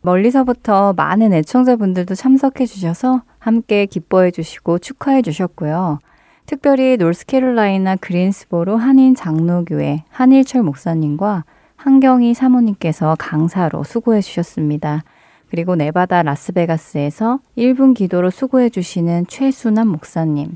멀리서부터 0.03 0.93
많은 0.93 1.33
애청자분들도 1.33 2.15
참석해 2.15 2.65
주셔서 2.65 3.23
함께 3.39 3.85
기뻐해 3.85 4.31
주시고 4.31 4.79
축하해 4.79 5.21
주셨고요. 5.21 5.99
특별히 6.45 6.97
노스캐롤라이나 6.97 7.97
그린스보로 7.97 8.77
한인 8.77 9.15
장로교회 9.15 10.05
한일철 10.09 10.63
목사님과 10.63 11.43
한경희 11.75 12.33
사모님께서 12.35 13.15
강사로 13.19 13.83
수고해 13.83 14.21
주셨습니다. 14.21 15.03
그리고 15.51 15.75
네바다 15.75 16.23
라스베가스에서 16.23 17.39
1분 17.57 17.93
기도로 17.93 18.29
수고해 18.29 18.69
주시는 18.69 19.25
최순남 19.27 19.89
목사님, 19.89 20.55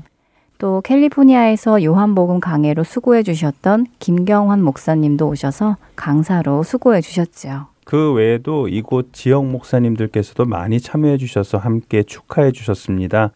또 0.56 0.80
캘리포니아에서 0.80 1.84
요한복음 1.84 2.40
강해로 2.40 2.82
수고해 2.82 3.22
주셨던 3.22 3.88
김경환 3.98 4.62
목사님도 4.62 5.28
오셔서 5.28 5.76
강사로 5.96 6.62
수고해 6.62 7.02
주셨지요. 7.02 7.66
그 7.84 8.14
외에도 8.14 8.68
이곳 8.68 9.12
지역 9.12 9.44
목사님들께서도 9.44 10.46
많이 10.46 10.80
참여해 10.80 11.18
주셔서 11.18 11.58
함께 11.58 12.02
축하해 12.02 12.52
주셨습니다. 12.52 13.32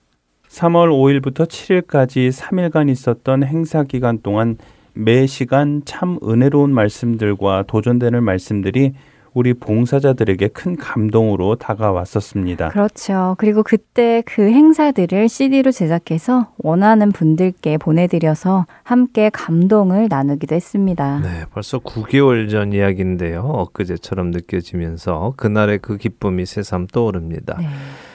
3월 0.48 0.88
5일부터 0.88 1.46
7일까지 1.46 2.32
3일간 2.32 2.88
있었던 2.88 3.44
행사 3.44 3.82
기간 3.82 4.18
동안 4.22 4.56
매 4.94 5.26
시간 5.26 5.82
참 5.84 6.18
은혜로운 6.24 6.72
말씀들과 6.72 7.64
도전되는 7.66 8.24
말씀들이 8.24 8.94
우리 9.34 9.54
봉사자들에게 9.54 10.48
큰 10.48 10.76
감동으로 10.76 11.56
다가왔었습니다. 11.56 12.68
그렇죠. 12.68 13.36
그리고 13.38 13.62
그때 13.62 14.22
그 14.26 14.42
행사들을 14.42 15.28
CD로 15.28 15.70
제작해서 15.70 16.52
원하는 16.58 17.12
분들께 17.12 17.78
보내드려서 17.78 18.66
함께 18.82 19.30
감동을 19.30 20.08
나누기도 20.08 20.54
했습니다. 20.54 21.20
네, 21.20 21.44
벌써 21.52 21.78
9개월 21.78 22.50
전 22.50 22.72
이야기인데요. 22.72 23.42
엊그제처럼 23.42 24.30
느껴지면서 24.30 25.34
그날의 25.36 25.78
그 25.78 25.96
기쁨이 25.96 26.46
새삼 26.46 26.88
떠오릅니다. 26.88 27.56
네. 27.58 27.66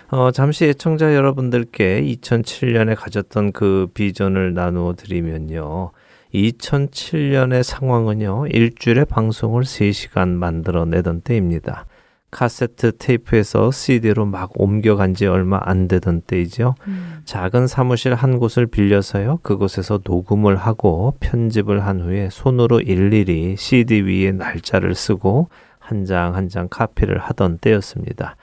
어, 0.10 0.32
잠시 0.32 0.66
애청자 0.66 1.16
여러분들께 1.16 2.04
2007년에 2.04 2.96
가졌던 2.96 3.52
그 3.54 3.88
비전을 3.94 4.54
나누어 4.54 4.94
드리면요. 4.94 5.92
2007년의 6.36 7.64
상황은요, 7.64 8.48
일주일에 8.48 9.06
방송을 9.06 9.64
3시간 9.64 10.30
만들어내던 10.30 11.22
때입니다. 11.22 11.86
카세트 12.32 12.98
테이프에서 12.98 13.72
CD로 13.72 14.26
막 14.26 14.52
옮겨간 14.56 15.14
지 15.14 15.26
얼마 15.26 15.60
안 15.64 15.88
되던 15.88 16.22
때이죠. 16.22 16.76
음. 16.88 17.22
작은 17.24 17.68
사무실 17.68 18.14
한 18.14 18.40
곳을 18.40 18.66
빌려서요, 18.66 19.40
그곳에서 19.42 20.02
녹음을 20.04 20.58
하고 20.58 21.16
편집을 21.22 21.86
한 21.86 22.02
후에 22.02 22.30
손으로 22.30 22.82
일일이 22.82 23.56
CD 23.58 24.02
위에 24.02 24.32
날짜를 24.34 24.96
쓰고 24.96 25.48
한 25.80 26.06
장 26.06 26.36
한장 26.36 26.68
카피를 26.70 27.20
하던 27.20 27.60
때였습니다. 27.60 28.36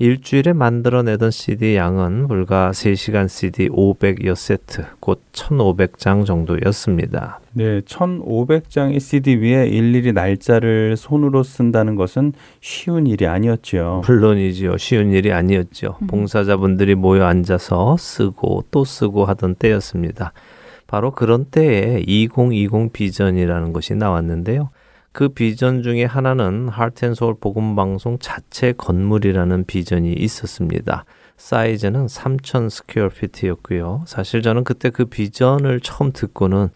일주일에 0.00 0.52
만들어내던 0.52 1.32
CD 1.32 1.74
양은 1.74 2.28
불과 2.28 2.70
3시간 2.70 3.28
CD 3.28 3.68
500여 3.68 4.36
세트, 4.36 4.84
곧 5.00 5.20
1500장 5.32 6.24
정도였습니다. 6.24 7.40
네, 7.52 7.80
1500장의 7.80 9.00
CD 9.00 9.34
위에 9.34 9.66
일일이 9.66 10.12
날짜를 10.12 10.96
손으로 10.96 11.42
쓴다는 11.42 11.96
것은 11.96 12.32
쉬운 12.60 13.08
일이 13.08 13.26
아니었죠. 13.26 14.02
물론이지요. 14.06 14.76
쉬운 14.78 15.10
일이 15.10 15.32
아니었죠. 15.32 15.96
음. 16.02 16.06
봉사자분들이 16.06 16.94
모여 16.94 17.24
앉아서 17.24 17.96
쓰고 17.98 18.66
또 18.70 18.84
쓰고 18.84 19.24
하던 19.24 19.56
때였습니다. 19.56 20.32
바로 20.86 21.10
그런 21.10 21.46
때에 21.46 22.04
2020 22.06 22.92
비전이라는 22.92 23.72
것이 23.72 23.96
나왔는데요. 23.96 24.70
그 25.18 25.28
비전 25.30 25.82
중에 25.82 26.04
하나는 26.04 26.68
Heart 26.68 26.97
and 26.97 27.15
Soul 27.15 27.38
복음방송 27.40 28.18
자체 28.20 28.72
건물이라는 28.72 29.64
비전이 29.64 30.12
있었습니다. 30.12 31.04
사이즈는 31.36 32.06
3,000 32.06 32.68
square 32.68 33.08
feet였고요. 33.08 34.04
사실 34.06 34.42
저는 34.42 34.62
그때 34.62 34.90
그 34.90 35.06
비전을 35.06 35.80
처음 35.80 36.12
듣고는 36.12 36.68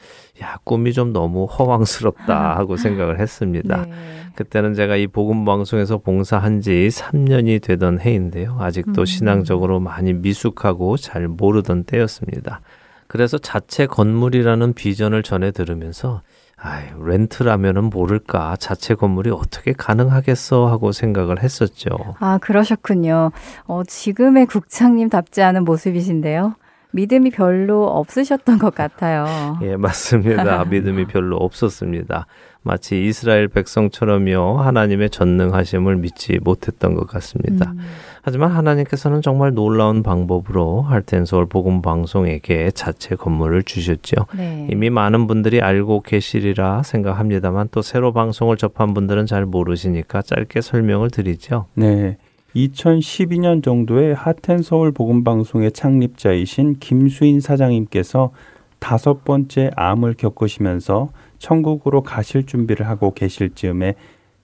야 0.43 0.59
꿈이 0.65 0.93
좀 0.93 1.13
너무 1.13 1.45
허황스럽다 1.45 2.57
하고 2.57 2.77
생각을 2.77 3.21
했습니다. 3.21 3.87
네. 3.87 3.93
그때는 4.35 4.75
제가 4.75 4.97
이 4.97 5.07
복음 5.07 5.45
방송에서 5.45 5.99
봉사한 5.99 6.63
지 6.63 6.89
3년이 6.91 7.63
되던 7.63 8.01
해인데요. 8.01 8.57
아직도 8.59 9.03
음. 9.03 9.05
신앙적으로 9.05 9.79
많이 9.79 10.15
미숙하고 10.15 10.97
잘 10.97 11.29
모르던 11.29 11.85
때였습니다. 11.85 12.61
그래서 13.07 13.39
자체 13.39 13.87
건물이라는 13.87 14.73
비전을 14.73 15.23
전해 15.23 15.53
들으면서 15.53 16.23
아이, 16.65 16.85
렌트라면은 17.05 17.91
모를까 17.91 18.57
자체 18.57 18.95
건물이 18.95 19.31
어떻게 19.31 19.73
가능하겠어 19.73 20.69
하고 20.69 20.93
생각을 20.93 21.43
했었죠. 21.43 21.91
아 22.21 22.39
그러셨군요. 22.39 23.33
어, 23.65 23.83
지금의 23.85 24.47
국장님답지 24.47 25.43
않은 25.43 25.65
모습이신데요. 25.65 26.55
믿음이 26.93 27.31
별로 27.31 27.87
없으셨던 27.87 28.59
것 28.59 28.75
같아요. 28.75 29.27
예, 29.63 29.77
맞습니다. 29.77 30.65
믿음이 30.65 31.07
별로 31.07 31.37
없었습니다. 31.37 32.27
마치 32.63 33.05
이스라엘 33.05 33.49
백성처럼요, 33.49 34.59
하나님의 34.59 35.11
전능하심을 35.11 35.97
믿지 35.97 36.39
못했던 36.43 36.95
것 36.95 37.07
같습니다. 37.09 37.73
음. 37.73 37.81
하지만 38.23 38.53
하나님께서는 38.53 39.21
정말 39.21 39.53
놀라운 39.53 40.05
방법으로 40.05 40.83
할텐서울 40.83 41.47
복음 41.47 41.83
방송에게 41.83 42.71
자체 42.71 43.17
건물을 43.17 43.65
주셨죠. 43.65 44.27
네. 44.37 44.69
이미 44.71 44.91
많은 44.91 45.27
분들이 45.27 45.61
알고 45.61 46.03
계시리라 46.03 46.85
생각합니다만 46.85 47.69
또 47.73 47.83
새로 47.83 48.13
방송을 48.13 48.57
접한 48.57 48.95
분들은 48.95 49.27
잘 49.27 49.45
모르시니까 49.45 50.23
짧게 50.23 50.61
설명을 50.61 51.11
드리죠. 51.11 51.67
네. 51.75 52.17
2012년 52.55 53.63
정도에 53.65 54.13
하텐서울 54.13 54.93
복음 54.93 55.25
방송의 55.25 55.73
창립자이신 55.73 56.77
김수인 56.79 57.41
사장님께서 57.41 58.31
다섯 58.79 59.25
번째 59.25 59.71
암을 59.75 60.15
겪으시면서 60.15 61.09
천국으로 61.43 62.03
가실 62.03 62.47
준비를 62.47 62.89
하고 62.89 63.13
계실 63.13 63.51
즈음에 63.55 63.95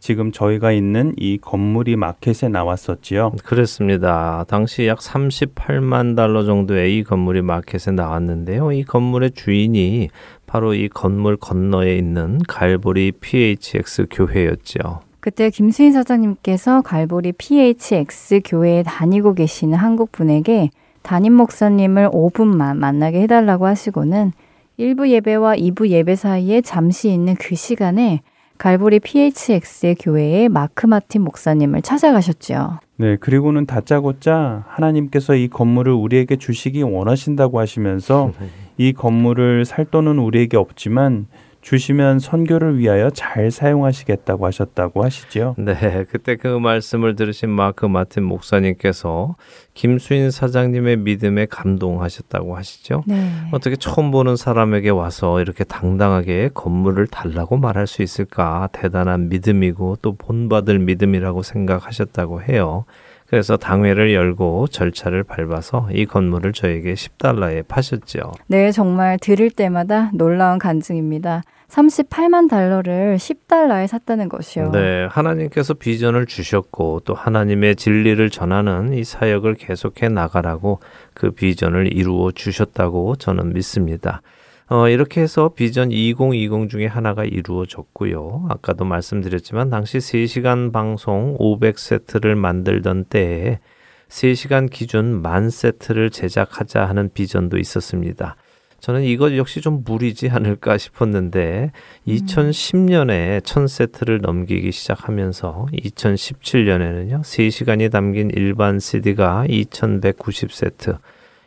지금 0.00 0.30
저희가 0.30 0.72
있는 0.72 1.12
이 1.16 1.38
건물이 1.38 1.96
마켓에 1.96 2.48
나왔었지요. 2.48 3.32
그렇습니다. 3.44 4.44
당시 4.48 4.86
약 4.86 4.98
38만 4.98 6.14
달러 6.14 6.44
정도의 6.44 6.96
이 6.96 7.04
건물이 7.04 7.42
마켓에 7.42 7.90
나왔는데요. 7.92 8.72
이 8.72 8.84
건물의 8.84 9.32
주인이 9.32 10.08
바로 10.46 10.74
이 10.74 10.88
건물 10.88 11.36
건너에 11.36 11.96
있는 11.96 12.38
갈보리 12.46 13.12
PHX 13.20 14.06
교회였죠. 14.10 15.00
그때 15.20 15.50
김수인 15.50 15.92
사장님께서 15.92 16.82
갈보리 16.82 17.32
PHX 17.32 18.40
교회에 18.44 18.82
다니고 18.84 19.34
계시는 19.34 19.76
한국 19.76 20.12
분에게 20.12 20.70
담임 21.02 21.34
목사님을 21.34 22.10
5분만 22.10 22.76
만나게 22.76 23.22
해달라고 23.22 23.66
하시고는 23.66 24.32
1부 24.78 25.08
예배와 25.08 25.56
2부 25.56 25.88
예배 25.88 26.14
사이에 26.14 26.60
잠시 26.60 27.10
있는 27.10 27.34
그 27.34 27.56
시간에 27.56 28.22
갈보리 28.58 29.00
PHX의 29.00 29.96
교회에 29.96 30.48
마크 30.48 30.86
마틴 30.86 31.22
목사님을 31.22 31.82
찾아가셨죠. 31.82 32.78
네, 32.96 33.16
그리고는 33.16 33.66
다짜고짜 33.66 34.64
하나님께서 34.68 35.34
이 35.34 35.48
건물을 35.48 35.92
우리에게 35.92 36.36
주시기 36.36 36.82
원하신다고 36.82 37.58
하시면서 37.58 38.32
이 38.78 38.92
건물을 38.92 39.64
살 39.64 39.84
돈은 39.84 40.18
우리에게 40.18 40.56
없지만 40.56 41.26
주시면 41.60 42.20
선교를 42.20 42.78
위하여 42.78 43.10
잘 43.10 43.50
사용하시겠다고 43.50 44.46
하셨다고 44.46 45.04
하시죠. 45.04 45.54
네, 45.58 46.04
그때 46.10 46.36
그 46.36 46.46
말씀을 46.46 47.16
들으신 47.16 47.50
마크 47.50 47.84
마틴 47.84 48.24
목사님께서 48.24 49.36
김수인 49.74 50.30
사장님의 50.30 50.98
믿음에 50.98 51.46
감동하셨다고 51.46 52.56
하시죠. 52.56 53.04
네. 53.06 53.28
어떻게 53.52 53.76
처음 53.76 54.10
보는 54.10 54.36
사람에게 54.36 54.90
와서 54.90 55.40
이렇게 55.40 55.64
당당하게 55.64 56.50
건물을 56.54 57.06
달라고 57.08 57.56
말할 57.56 57.86
수 57.86 58.02
있을까? 58.02 58.68
대단한 58.72 59.28
믿음이고 59.28 59.98
또 60.00 60.16
본받을 60.16 60.78
믿음이라고 60.78 61.42
생각하셨다고 61.42 62.42
해요. 62.42 62.84
그래서 63.28 63.58
당회를 63.58 64.14
열고 64.14 64.68
절차를 64.68 65.22
밟아서 65.22 65.88
이 65.92 66.06
건물을 66.06 66.54
저에게 66.54 66.94
10달러에 66.94 67.66
파셨죠. 67.68 68.32
네, 68.46 68.72
정말 68.72 69.18
들을 69.18 69.50
때마다 69.50 70.10
놀라운 70.14 70.58
간증입니다. 70.58 71.42
38만 71.68 72.48
달러를 72.48 73.18
10달러에 73.18 73.86
샀다는 73.86 74.30
것이요. 74.30 74.70
네, 74.70 75.06
하나님께서 75.10 75.74
비전을 75.74 76.24
주셨고 76.24 77.00
또 77.04 77.12
하나님의 77.12 77.76
진리를 77.76 78.30
전하는 78.30 78.94
이 78.94 79.04
사역을 79.04 79.56
계속해 79.56 80.08
나가라고 80.08 80.80
그 81.12 81.30
비전을 81.30 81.92
이루어 81.92 82.32
주셨다고 82.32 83.16
저는 83.16 83.52
믿습니다. 83.52 84.22
어, 84.70 84.86
이렇게 84.88 85.22
해서 85.22 85.50
비전 85.54 85.90
2020 85.90 86.68
중에 86.68 86.86
하나가 86.86 87.24
이루어졌고요. 87.24 88.46
아까도 88.50 88.84
말씀드렸지만 88.84 89.70
당시 89.70 89.96
3시간 89.96 90.72
방송 90.72 91.38
500세트를 91.38 92.34
만들던 92.34 93.04
때에 93.04 93.60
3시간 94.08 94.70
기준 94.70 95.22
만 95.22 95.48
세트를 95.48 96.10
제작하자 96.10 96.84
하는 96.84 97.10
비전도 97.12 97.56
있었습니다. 97.56 98.36
저는 98.80 99.02
이것 99.04 99.34
역시 99.36 99.62
좀 99.62 99.82
무리지 99.84 100.28
않을까 100.28 100.76
싶었는데 100.76 101.72
음. 102.06 102.12
2010년에 102.12 103.40
1000세트를 103.40 104.20
넘기기 104.20 104.70
시작하면서 104.70 105.68
2017년에는요. 105.72 107.22
3시간이 107.22 107.90
담긴 107.90 108.30
일반 108.34 108.78
CD가 108.78 109.46
2190세트, 109.48 110.98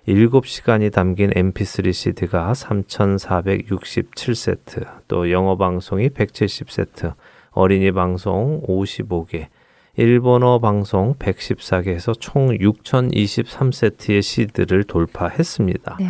7시간이 0.07 0.91
담긴 0.91 1.29
mp3 1.31 1.93
CD가 1.93 2.51
3467세트, 2.53 4.85
또 5.07 5.31
영어 5.31 5.55
방송이 5.57 6.09
170세트, 6.09 7.13
어린이 7.51 7.91
방송 7.91 8.61
55개, 8.67 9.47
일본어 9.97 10.59
방송 10.59 11.15
114개에서 11.15 12.13
총 12.19 12.49
6023세트의 12.49 14.21
CD를 14.21 14.83
돌파했습니다. 14.85 15.97
네. 15.99 16.05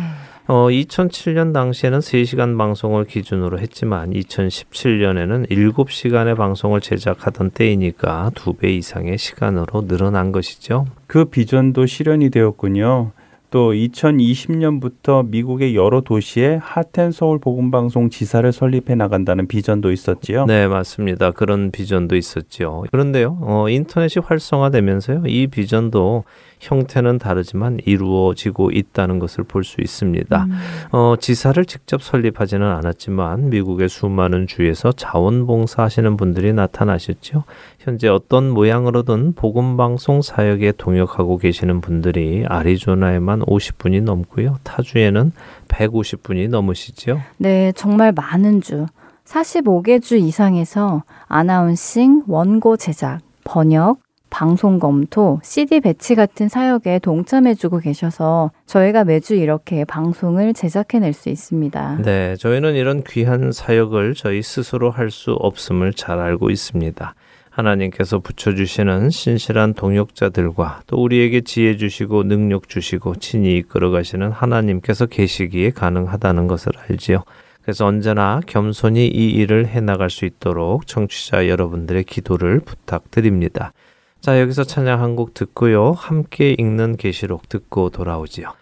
어, 0.48 0.66
2007년 0.68 1.52
당시에는 1.52 2.00
3시간 2.00 2.58
방송을 2.58 3.04
기준으로 3.04 3.60
했지만 3.60 4.10
2017년에는 4.10 5.48
7시간의 5.48 6.36
방송을 6.36 6.80
제작하던 6.80 7.50
때이니까 7.50 8.32
두 8.34 8.54
배 8.54 8.72
이상의 8.74 9.18
시간으로 9.18 9.86
늘어난 9.86 10.32
것이죠. 10.32 10.86
그 11.06 11.26
비전도 11.26 11.86
실현이 11.86 12.30
되었군요. 12.30 13.12
또 13.52 13.74
2020년부터 13.74 15.28
미국의 15.28 15.76
여러 15.76 16.00
도시에 16.00 16.58
하텐 16.60 17.12
서울 17.12 17.38
복음 17.38 17.70
방송 17.70 18.08
지사를 18.08 18.50
설립해 18.50 18.94
나간다는 18.94 19.46
비전도 19.46 19.92
있었지요. 19.92 20.46
네, 20.46 20.66
맞습니다. 20.66 21.32
그런 21.32 21.70
비전도 21.70 22.16
있었지요. 22.16 22.84
그런데요, 22.90 23.38
어, 23.42 23.68
인터넷이 23.68 24.24
활성화되면서요, 24.24 25.24
이 25.26 25.48
비전도 25.48 26.24
형태는 26.62 27.18
다르지만 27.18 27.78
이루어지고 27.84 28.70
있다는 28.70 29.18
것을 29.18 29.44
볼 29.44 29.62
수 29.64 29.80
있습니다. 29.80 30.44
음. 30.44 30.58
어, 30.90 31.14
지사를 31.20 31.64
직접 31.64 32.02
설립하지는 32.02 32.66
않았지만 32.66 33.50
미국의 33.50 33.88
수많은 33.88 34.46
주에서 34.48 34.90
자원봉사하시는 34.92 36.16
분들이 36.16 36.52
나타나셨죠. 36.52 37.44
현재 37.78 38.08
어떤 38.08 38.50
모양으로든 38.50 39.34
복음방송 39.34 40.22
사역에 40.22 40.72
동역하고 40.76 41.38
계시는 41.38 41.80
분들이 41.80 42.44
아리조나에만 42.48 43.41
50분이 43.46 44.02
넘고요. 44.02 44.58
타주에는 44.62 45.32
150분이 45.68 46.48
넘으시죠. 46.48 47.20
네, 47.38 47.72
정말 47.72 48.12
많은 48.12 48.60
주. 48.60 48.86
45개 49.24 50.02
주 50.02 50.16
이상에서 50.16 51.04
아나운싱, 51.28 52.24
원고 52.26 52.76
제작, 52.76 53.20
번역, 53.44 53.98
방송 54.30 54.78
검토, 54.78 55.40
CD 55.42 55.80
배치 55.80 56.14
같은 56.14 56.48
사역에 56.48 56.98
동참해주고 57.00 57.80
계셔서 57.80 58.50
저희가 58.66 59.04
매주 59.04 59.34
이렇게 59.34 59.84
방송을 59.84 60.54
제작해낼 60.54 61.12
수 61.12 61.28
있습니다. 61.28 61.98
네, 62.02 62.36
저희는 62.36 62.74
이런 62.74 63.04
귀한 63.04 63.52
사역을 63.52 64.14
저희 64.14 64.40
스스로 64.42 64.90
할 64.90 65.10
수 65.10 65.32
없음을 65.32 65.92
잘 65.92 66.18
알고 66.18 66.48
있습니다. 66.48 67.14
하나님께서 67.52 68.18
붙여주시는 68.18 69.10
신실한 69.10 69.74
동역자들과 69.74 70.82
또 70.86 71.02
우리에게 71.02 71.42
지혜 71.42 71.76
주시고 71.76 72.24
능력 72.24 72.68
주시고 72.68 73.16
친히 73.16 73.56
이끌어 73.58 73.90
가시는 73.90 74.32
하나님께서 74.32 75.06
계시기에 75.06 75.70
가능하다는 75.70 76.46
것을 76.48 76.72
알지요. 76.88 77.24
그래서 77.62 77.86
언제나 77.86 78.40
겸손히 78.46 79.06
이 79.06 79.30
일을 79.30 79.68
해 79.68 79.80
나갈 79.80 80.10
수 80.10 80.24
있도록 80.24 80.86
청취자 80.86 81.48
여러분들의 81.48 82.04
기도를 82.04 82.60
부탁드립니다. 82.60 83.72
자, 84.20 84.40
여기서 84.40 84.64
찬양 84.64 85.00
한 85.00 85.16
곡 85.16 85.34
듣고요. 85.34 85.92
함께 85.92 86.54
읽는 86.58 86.96
계시록 86.96 87.48
듣고 87.48 87.90
돌아오지요. 87.90 88.61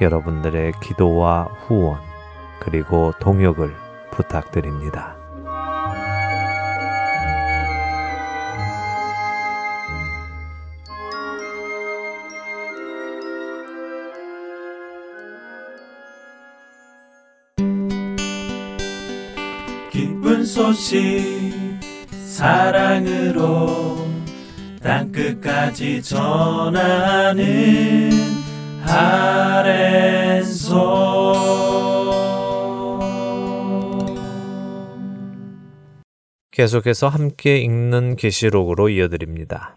여러분들의 0.00 0.72
기도와 0.82 1.44
후원 1.66 2.00
그리고 2.58 3.12
동역을 3.20 3.74
부탁드립니다. 4.10 5.16
기쁜 19.90 20.44
소식 20.44 21.78
사랑으로 22.26 24.08
땅끝까지 24.82 26.02
전하는 26.02 27.40
계속해서 36.60 37.08
함께 37.08 37.56
읽는 37.56 38.16
계시록으로 38.16 38.90
이어드립니다. 38.90 39.76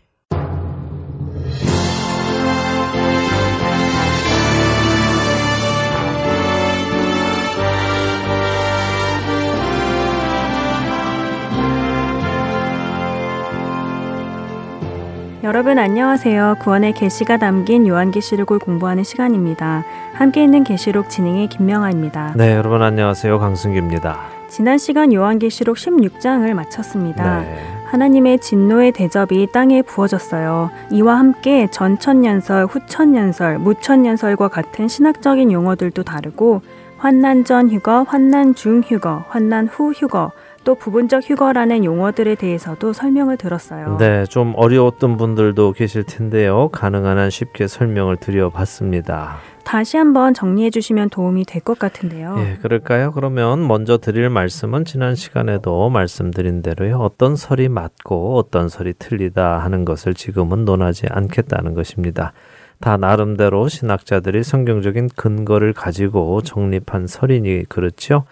여러분 15.43 15.77
안녕하세요. 15.77 16.55
구원의 16.61 16.93
계시가 16.93 17.35
담긴 17.35 17.85
요한계시록을 17.85 18.59
공부하는 18.59 19.03
시간입니다. 19.03 19.83
함께 20.13 20.41
있는 20.41 20.63
계시록 20.63 21.09
진행의 21.09 21.49
김명아입니다. 21.49 22.31
네, 22.37 22.55
여러분 22.55 22.81
안녕하세요. 22.81 23.39
강승규입니다. 23.39 24.21
지난 24.47 24.77
시간 24.77 25.11
요한계시록 25.11 25.75
16장을 25.75 26.53
마쳤습니다. 26.53 27.41
네. 27.41 27.61
하나님의 27.87 28.39
진노의 28.39 28.93
대접이 28.93 29.47
땅에 29.51 29.81
부어졌어요. 29.81 30.71
이와 30.91 31.19
함께 31.19 31.67
전천년설, 31.69 32.67
후천년설, 32.67 33.57
무천년설과 33.57 34.47
같은 34.47 34.87
신학적인 34.87 35.51
용어들도 35.51 36.03
다르고 36.03 36.61
환난 36.95 37.43
전 37.43 37.69
휴거, 37.69 38.03
환난 38.03 38.55
중 38.55 38.81
휴거, 38.81 39.25
환난 39.27 39.67
후 39.67 39.91
휴거, 39.91 40.31
또 40.63 40.75
부분적 40.75 41.29
휴거라는 41.29 41.83
용어들에 41.83 42.35
대해서도 42.35 42.93
설명을 42.93 43.37
들었어요. 43.37 43.97
네, 43.99 44.25
좀 44.25 44.53
어려웠던 44.55 45.17
분들도 45.17 45.73
계실 45.73 46.03
텐데요. 46.03 46.69
가능한 46.69 47.17
한 47.17 47.29
쉽게 47.29 47.67
설명을 47.67 48.17
드려봤습니다. 48.17 49.37
다시 49.63 49.97
한번 49.97 50.33
정리해 50.33 50.69
주시면 50.69 51.09
도움이 51.09 51.45
될 51.45 51.61
것 51.63 51.79
같은데요. 51.79 52.35
예, 52.39 52.57
그럴까요? 52.61 53.11
그러면 53.13 53.65
먼저 53.67 53.97
드릴 53.97 54.29
말씀은 54.29 54.83
지난 54.83 55.15
시간에도 55.15 55.89
말씀드린 55.89 56.61
대로요. 56.61 56.97
어떤 56.97 57.35
설이 57.37 57.69
맞고 57.69 58.37
어떤 58.37 58.67
설이 58.67 58.93
틀리다 58.99 59.59
하는 59.59 59.85
것을 59.85 60.13
지금은 60.13 60.65
논하지 60.65 61.07
않겠다는 61.09 61.73
것입니다. 61.73 62.33
다 62.81 62.97
나름대로 62.97 63.69
신학자들이 63.69 64.43
성경적인 64.43 65.09
근거를 65.15 65.71
가지고 65.71 66.41
정립한 66.41 67.07
설이니 67.07 67.63
그렇죠. 67.69 68.25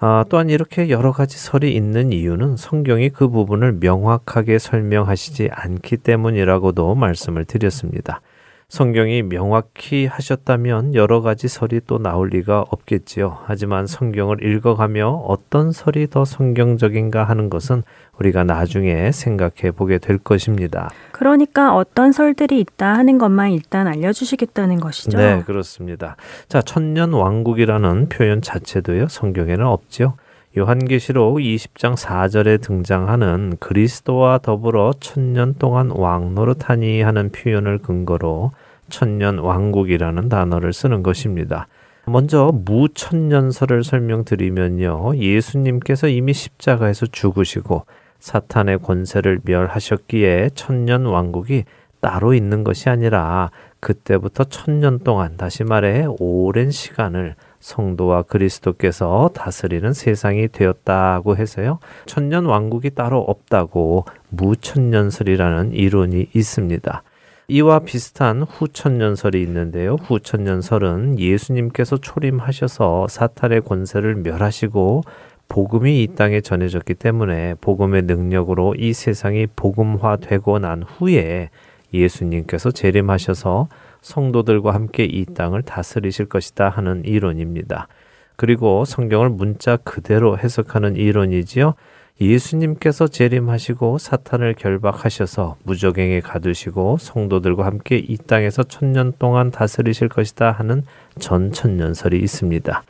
아, 0.00 0.24
또한 0.28 0.48
이렇게 0.48 0.90
여러 0.90 1.10
가지 1.10 1.38
설이 1.38 1.74
있는 1.74 2.12
이유는 2.12 2.56
성경이 2.56 3.10
그 3.10 3.28
부분을 3.28 3.72
명확하게 3.80 4.60
설명하시지 4.60 5.48
않기 5.50 5.96
때문이라고도 5.98 6.94
말씀을 6.94 7.44
드렸습니다. 7.44 8.20
성경이 8.70 9.22
명확히 9.22 10.04
하셨다면 10.04 10.94
여러 10.94 11.22
가지 11.22 11.48
설이 11.48 11.80
또 11.86 11.98
나올 11.98 12.28
리가 12.28 12.66
없겠지요. 12.68 13.38
하지만 13.46 13.86
성경을 13.86 14.44
읽어가며 14.44 15.08
어떤 15.26 15.72
설이 15.72 16.10
더 16.10 16.26
성경적인가 16.26 17.24
하는 17.24 17.48
것은 17.48 17.82
우리가 18.18 18.44
나중에 18.44 19.10
생각해 19.10 19.70
보게 19.74 19.96
될 19.96 20.18
것입니다. 20.18 20.90
그러니까 21.12 21.74
어떤 21.74 22.12
설들이 22.12 22.60
있다 22.60 22.92
하는 22.92 23.16
것만 23.16 23.52
일단 23.52 23.86
알려주시겠다는 23.86 24.80
것이죠. 24.80 25.16
네, 25.16 25.42
그렇습니다. 25.46 26.16
자, 26.48 26.60
천년 26.60 27.14
왕국이라는 27.14 28.10
표현 28.10 28.42
자체도요, 28.42 29.08
성경에는 29.08 29.64
없지요. 29.64 30.12
요한계시록 30.56 31.36
20장 31.36 31.94
4절에 31.94 32.60
등장하는 32.62 33.56
그리스도와 33.60 34.38
더불어 34.38 34.92
천년 34.98 35.54
동안 35.54 35.90
왕노릇하니 35.90 37.02
하는 37.02 37.30
표현을 37.30 37.78
근거로 37.78 38.52
천년 38.88 39.38
왕국이라는 39.38 40.28
단어를 40.28 40.72
쓰는 40.72 41.02
것입니다. 41.02 41.68
먼저 42.06 42.50
무천년설을 42.52 43.84
설명드리면요. 43.84 45.16
예수님께서 45.16 46.08
이미 46.08 46.32
십자가에서 46.32 47.06
죽으시고 47.06 47.84
사탄의 48.18 48.78
권세를 48.78 49.40
멸하셨기에 49.44 50.50
천년 50.54 51.04
왕국이 51.04 51.64
따로 52.00 52.32
있는 52.32 52.64
것이 52.64 52.88
아니라 52.88 53.50
그때부터 53.80 54.44
천년 54.44 55.00
동안 55.00 55.36
다시 55.36 55.64
말해 55.64 56.06
오랜 56.18 56.70
시간을 56.70 57.34
성도와 57.60 58.22
그리스도께서 58.22 59.30
다스리는 59.34 59.92
세상이 59.92 60.48
되었다고 60.48 61.36
해서요. 61.36 61.78
천년 62.06 62.46
왕국이 62.46 62.90
따로 62.90 63.18
없다고 63.20 64.04
무천년설이라는 64.30 65.72
이론이 65.72 66.28
있습니다. 66.34 67.02
이와 67.50 67.78
비슷한 67.78 68.42
후천년설이 68.42 69.40
있는데요. 69.42 69.94
후천년설은 69.94 71.18
예수님께서 71.18 71.96
초림하셔서 71.96 73.08
사탄의 73.08 73.62
권세를 73.62 74.16
멸하시고 74.16 75.02
복음이 75.48 76.02
이 76.02 76.08
땅에 76.14 76.42
전해졌기 76.42 76.94
때문에 76.94 77.54
복음의 77.62 78.02
능력으로 78.02 78.74
이 78.76 78.92
세상이 78.92 79.46
복음화되고 79.56 80.58
난 80.58 80.82
후에 80.82 81.48
예수님께서 81.94 82.70
재림하셔서 82.70 83.68
성도들과 84.00 84.74
함께 84.74 85.04
이 85.04 85.24
땅을 85.24 85.62
다스리실 85.62 86.26
것이다 86.26 86.68
하는 86.68 87.04
이론입니다. 87.04 87.88
그리고 88.36 88.84
성경을 88.84 89.30
문자 89.30 89.76
그대로 89.76 90.38
해석하는 90.38 90.96
이론이지요. 90.96 91.74
예수님께서 92.20 93.06
재림하시고 93.06 93.98
사탄을 93.98 94.54
결박하셔서 94.54 95.56
무적행에 95.62 96.20
가두시고 96.20 96.96
성도들과 96.98 97.64
함께 97.64 97.96
이 97.96 98.16
땅에서 98.16 98.64
천년 98.64 99.12
동안 99.18 99.50
다스리실 99.50 100.08
것이다 100.08 100.50
하는 100.50 100.82
전천년설이 101.18 102.18
있습니다. 102.18 102.82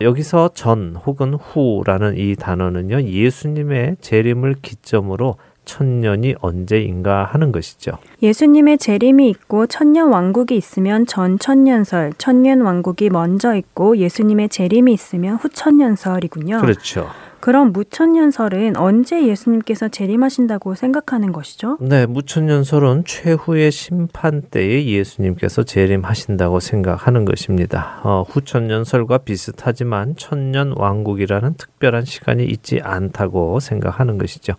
여기서 0.00 0.50
전 0.54 0.96
혹은 0.96 1.34
후라는 1.34 2.18
이 2.18 2.34
단어는요, 2.34 3.02
예수님의 3.02 3.98
재림을 4.00 4.56
기점으로 4.60 5.36
천년이 5.64 6.36
언제인가 6.40 7.24
하는 7.24 7.52
것이죠. 7.52 7.92
예수님의 8.22 8.78
재림이 8.78 9.28
있고 9.30 9.66
천년 9.66 10.12
왕국이 10.12 10.56
있으면 10.56 11.06
전 11.06 11.38
천년설, 11.38 12.14
천년 12.18 12.60
왕국이 12.62 13.10
먼저 13.10 13.54
있고 13.54 13.96
예수님의 13.96 14.48
재림이 14.48 14.92
있으면 14.92 15.36
후 15.36 15.48
천년설이군요. 15.48 16.60
그렇죠. 16.60 17.08
그럼 17.44 17.74
무천년설은 17.74 18.78
언제 18.78 19.28
예수님께서 19.28 19.88
재림하신다고 19.88 20.74
생각하는 20.74 21.30
것이죠? 21.30 21.76
네, 21.78 22.06
무천년설은 22.06 23.04
최후의 23.04 23.70
심판 23.70 24.40
때에 24.40 24.86
예수님께서 24.86 25.62
재림하신다고 25.62 26.60
생각하는 26.60 27.26
것입니다. 27.26 28.00
어, 28.02 28.24
후천년설과 28.26 29.18
비슷하지만 29.18 30.16
천년 30.16 30.72
왕국이라는 30.74 31.56
특별한 31.58 32.06
시간이 32.06 32.46
있지 32.46 32.80
않다고 32.82 33.60
생각하는 33.60 34.16
것이죠. 34.16 34.54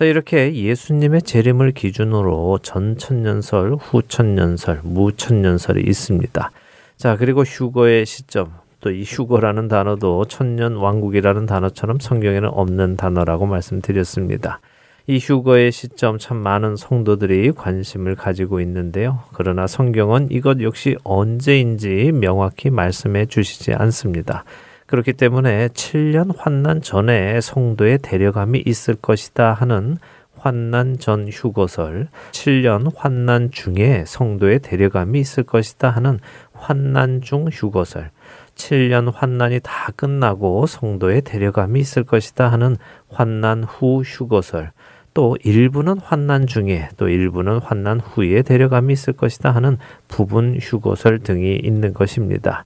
자, 0.00 0.06
이렇게 0.06 0.54
예수님의 0.54 1.20
재림을 1.20 1.72
기준으로 1.72 2.60
전천년설, 2.62 3.74
후천년설, 3.74 4.80
무천년설이 4.82 5.82
있습니다. 5.86 6.50
자, 6.96 7.16
그리고 7.18 7.42
휴거의 7.42 8.06
시점, 8.06 8.50
또 8.80 8.90
이 8.90 9.02
휴거라는 9.02 9.68
단어도 9.68 10.24
천년 10.24 10.76
왕국이라는 10.76 11.44
단어처럼 11.44 11.98
성경에는 12.00 12.48
없는 12.48 12.96
단어라고 12.96 13.44
말씀드렸습니다. 13.44 14.60
이 15.06 15.18
휴거의 15.18 15.70
시점 15.70 16.16
참 16.16 16.38
많은 16.38 16.76
성도들이 16.76 17.52
관심을 17.52 18.14
가지고 18.14 18.62
있는데요. 18.62 19.24
그러나 19.34 19.66
성경은 19.66 20.28
이것 20.30 20.62
역시 20.62 20.96
언제인지 21.04 22.12
명확히 22.14 22.70
말씀해 22.70 23.26
주시지 23.26 23.74
않습니다. 23.74 24.44
그렇기 24.90 25.12
때문에 25.12 25.68
7년 25.68 26.36
환난 26.36 26.82
전에 26.82 27.40
성도의 27.40 27.98
데려감이 27.98 28.64
있을 28.66 28.96
것이다 28.96 29.52
하는 29.52 29.98
환난 30.36 30.98
전 30.98 31.28
휴거설, 31.28 32.08
7년 32.32 32.90
환난 32.96 33.52
중에 33.52 34.02
성도의 34.04 34.58
데려감이 34.58 35.20
있을 35.20 35.44
것이다 35.44 35.90
하는 35.90 36.18
환난 36.52 37.20
중 37.20 37.46
휴거설, 37.52 38.10
7년 38.56 39.12
환난이 39.14 39.60
다 39.62 39.92
끝나고 39.94 40.66
성도의 40.66 41.22
데려감이 41.22 41.78
있을 41.78 42.02
것이다 42.02 42.48
하는 42.48 42.76
환난 43.08 43.62
후 43.62 44.02
휴거설, 44.02 44.72
또 45.14 45.36
일부는 45.44 46.00
환난 46.00 46.48
중에 46.48 46.88
또 46.96 47.08
일부는 47.08 47.58
환난 47.58 48.00
후에 48.00 48.42
데려감이 48.42 48.92
있을 48.92 49.12
것이다 49.12 49.52
하는 49.52 49.78
부분 50.08 50.58
휴거설 50.60 51.20
등이 51.20 51.60
있는 51.62 51.94
것입니다. 51.94 52.64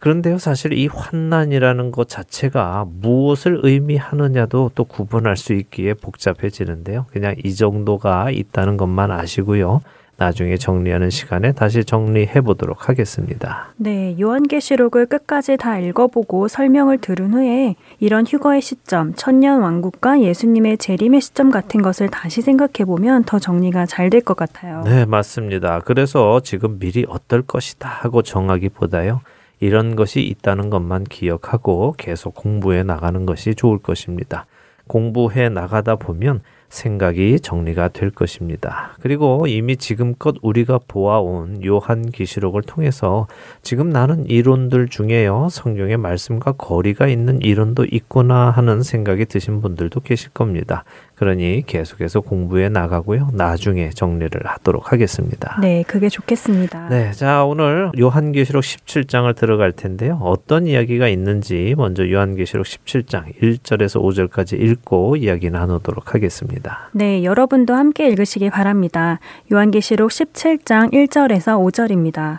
그런데요, 0.00 0.38
사실 0.38 0.72
이 0.72 0.86
환난이라는 0.86 1.92
것 1.92 2.08
자체가 2.08 2.86
무엇을 3.00 3.60
의미하느냐도 3.62 4.70
또 4.74 4.84
구분할 4.84 5.36
수 5.36 5.52
있기에 5.52 5.94
복잡해지는데요. 5.94 7.06
그냥 7.12 7.34
이 7.44 7.54
정도가 7.54 8.30
있다는 8.30 8.76
것만 8.78 9.10
아시고요. 9.10 9.82
나중에 10.16 10.58
정리하는 10.58 11.08
시간에 11.08 11.52
다시 11.52 11.82
정리해 11.82 12.42
보도록 12.42 12.88
하겠습니다. 12.90 13.68
네, 13.76 14.14
요한계시록을 14.20 15.06
끝까지 15.06 15.56
다 15.56 15.78
읽어보고 15.78 16.48
설명을 16.48 16.98
들은 16.98 17.32
후에 17.32 17.74
이런 18.00 18.26
휴거의 18.26 18.60
시점, 18.60 19.14
천년 19.14 19.60
왕국과 19.62 20.20
예수님의 20.20 20.76
재림의 20.76 21.22
시점 21.22 21.50
같은 21.50 21.80
것을 21.80 22.08
다시 22.10 22.42
생각해 22.42 22.84
보면 22.86 23.24
더 23.24 23.38
정리가 23.38 23.86
잘 23.86 24.10
될 24.10 24.20
것 24.20 24.36
같아요. 24.36 24.82
네, 24.84 25.06
맞습니다. 25.06 25.80
그래서 25.80 26.40
지금 26.40 26.78
미리 26.78 27.06
어떨 27.08 27.40
것이다 27.40 27.88
하고 27.88 28.20
정하기보다요. 28.22 29.22
이런 29.60 29.94
것이 29.94 30.22
있다는 30.22 30.70
것만 30.70 31.04
기억하고 31.04 31.94
계속 31.96 32.34
공부해 32.34 32.82
나가는 32.82 33.24
것이 33.26 33.54
좋을 33.54 33.78
것입니다. 33.78 34.46
공부해 34.86 35.50
나가다 35.50 35.96
보면 35.96 36.40
생각이 36.70 37.40
정리가 37.40 37.88
될 37.88 38.10
것입니다. 38.10 38.96
그리고 39.00 39.46
이미 39.46 39.76
지금껏 39.76 40.36
우리가 40.40 40.80
보아온 40.86 41.64
요한 41.64 42.10
기시록을 42.10 42.62
통해서 42.62 43.26
지금 43.62 43.90
나는 43.90 44.24
이론들 44.26 44.88
중에요. 44.88 45.48
성경의 45.50 45.96
말씀과 45.96 46.52
거리가 46.52 47.08
있는 47.08 47.42
이론도 47.42 47.86
있구나 47.90 48.50
하는 48.50 48.82
생각이 48.82 49.26
드신 49.26 49.60
분들도 49.60 50.00
계실 50.00 50.30
겁니다. 50.30 50.84
그러니 51.20 51.64
계속해서 51.66 52.22
공부해 52.22 52.70
나가고요. 52.70 53.28
나중에 53.34 53.90
정리를 53.90 54.40
하도록 54.42 54.90
하겠습니다. 54.90 55.58
네, 55.60 55.84
그게 55.86 56.08
좋겠습니다. 56.08 56.88
네, 56.88 57.12
자, 57.12 57.44
오늘 57.44 57.90
요한계시록 57.98 58.62
17장을 58.62 59.36
들어갈 59.36 59.72
텐데요. 59.72 60.18
어떤 60.22 60.66
이야기가 60.66 61.08
있는지 61.08 61.74
먼저 61.76 62.10
요한계시록 62.10 62.64
17장 62.64 63.38
1절에서 63.38 64.00
5절까지 64.00 64.58
읽고 64.58 65.16
이야기 65.16 65.50
나누도록 65.50 66.14
하겠습니다. 66.14 66.88
네, 66.92 67.22
여러분도 67.22 67.74
함께 67.74 68.08
읽으시기 68.08 68.48
바랍니다. 68.48 69.20
요한계시록 69.52 70.10
17장 70.10 70.90
1절에서 70.90 71.62
5절입니다. 71.62 72.38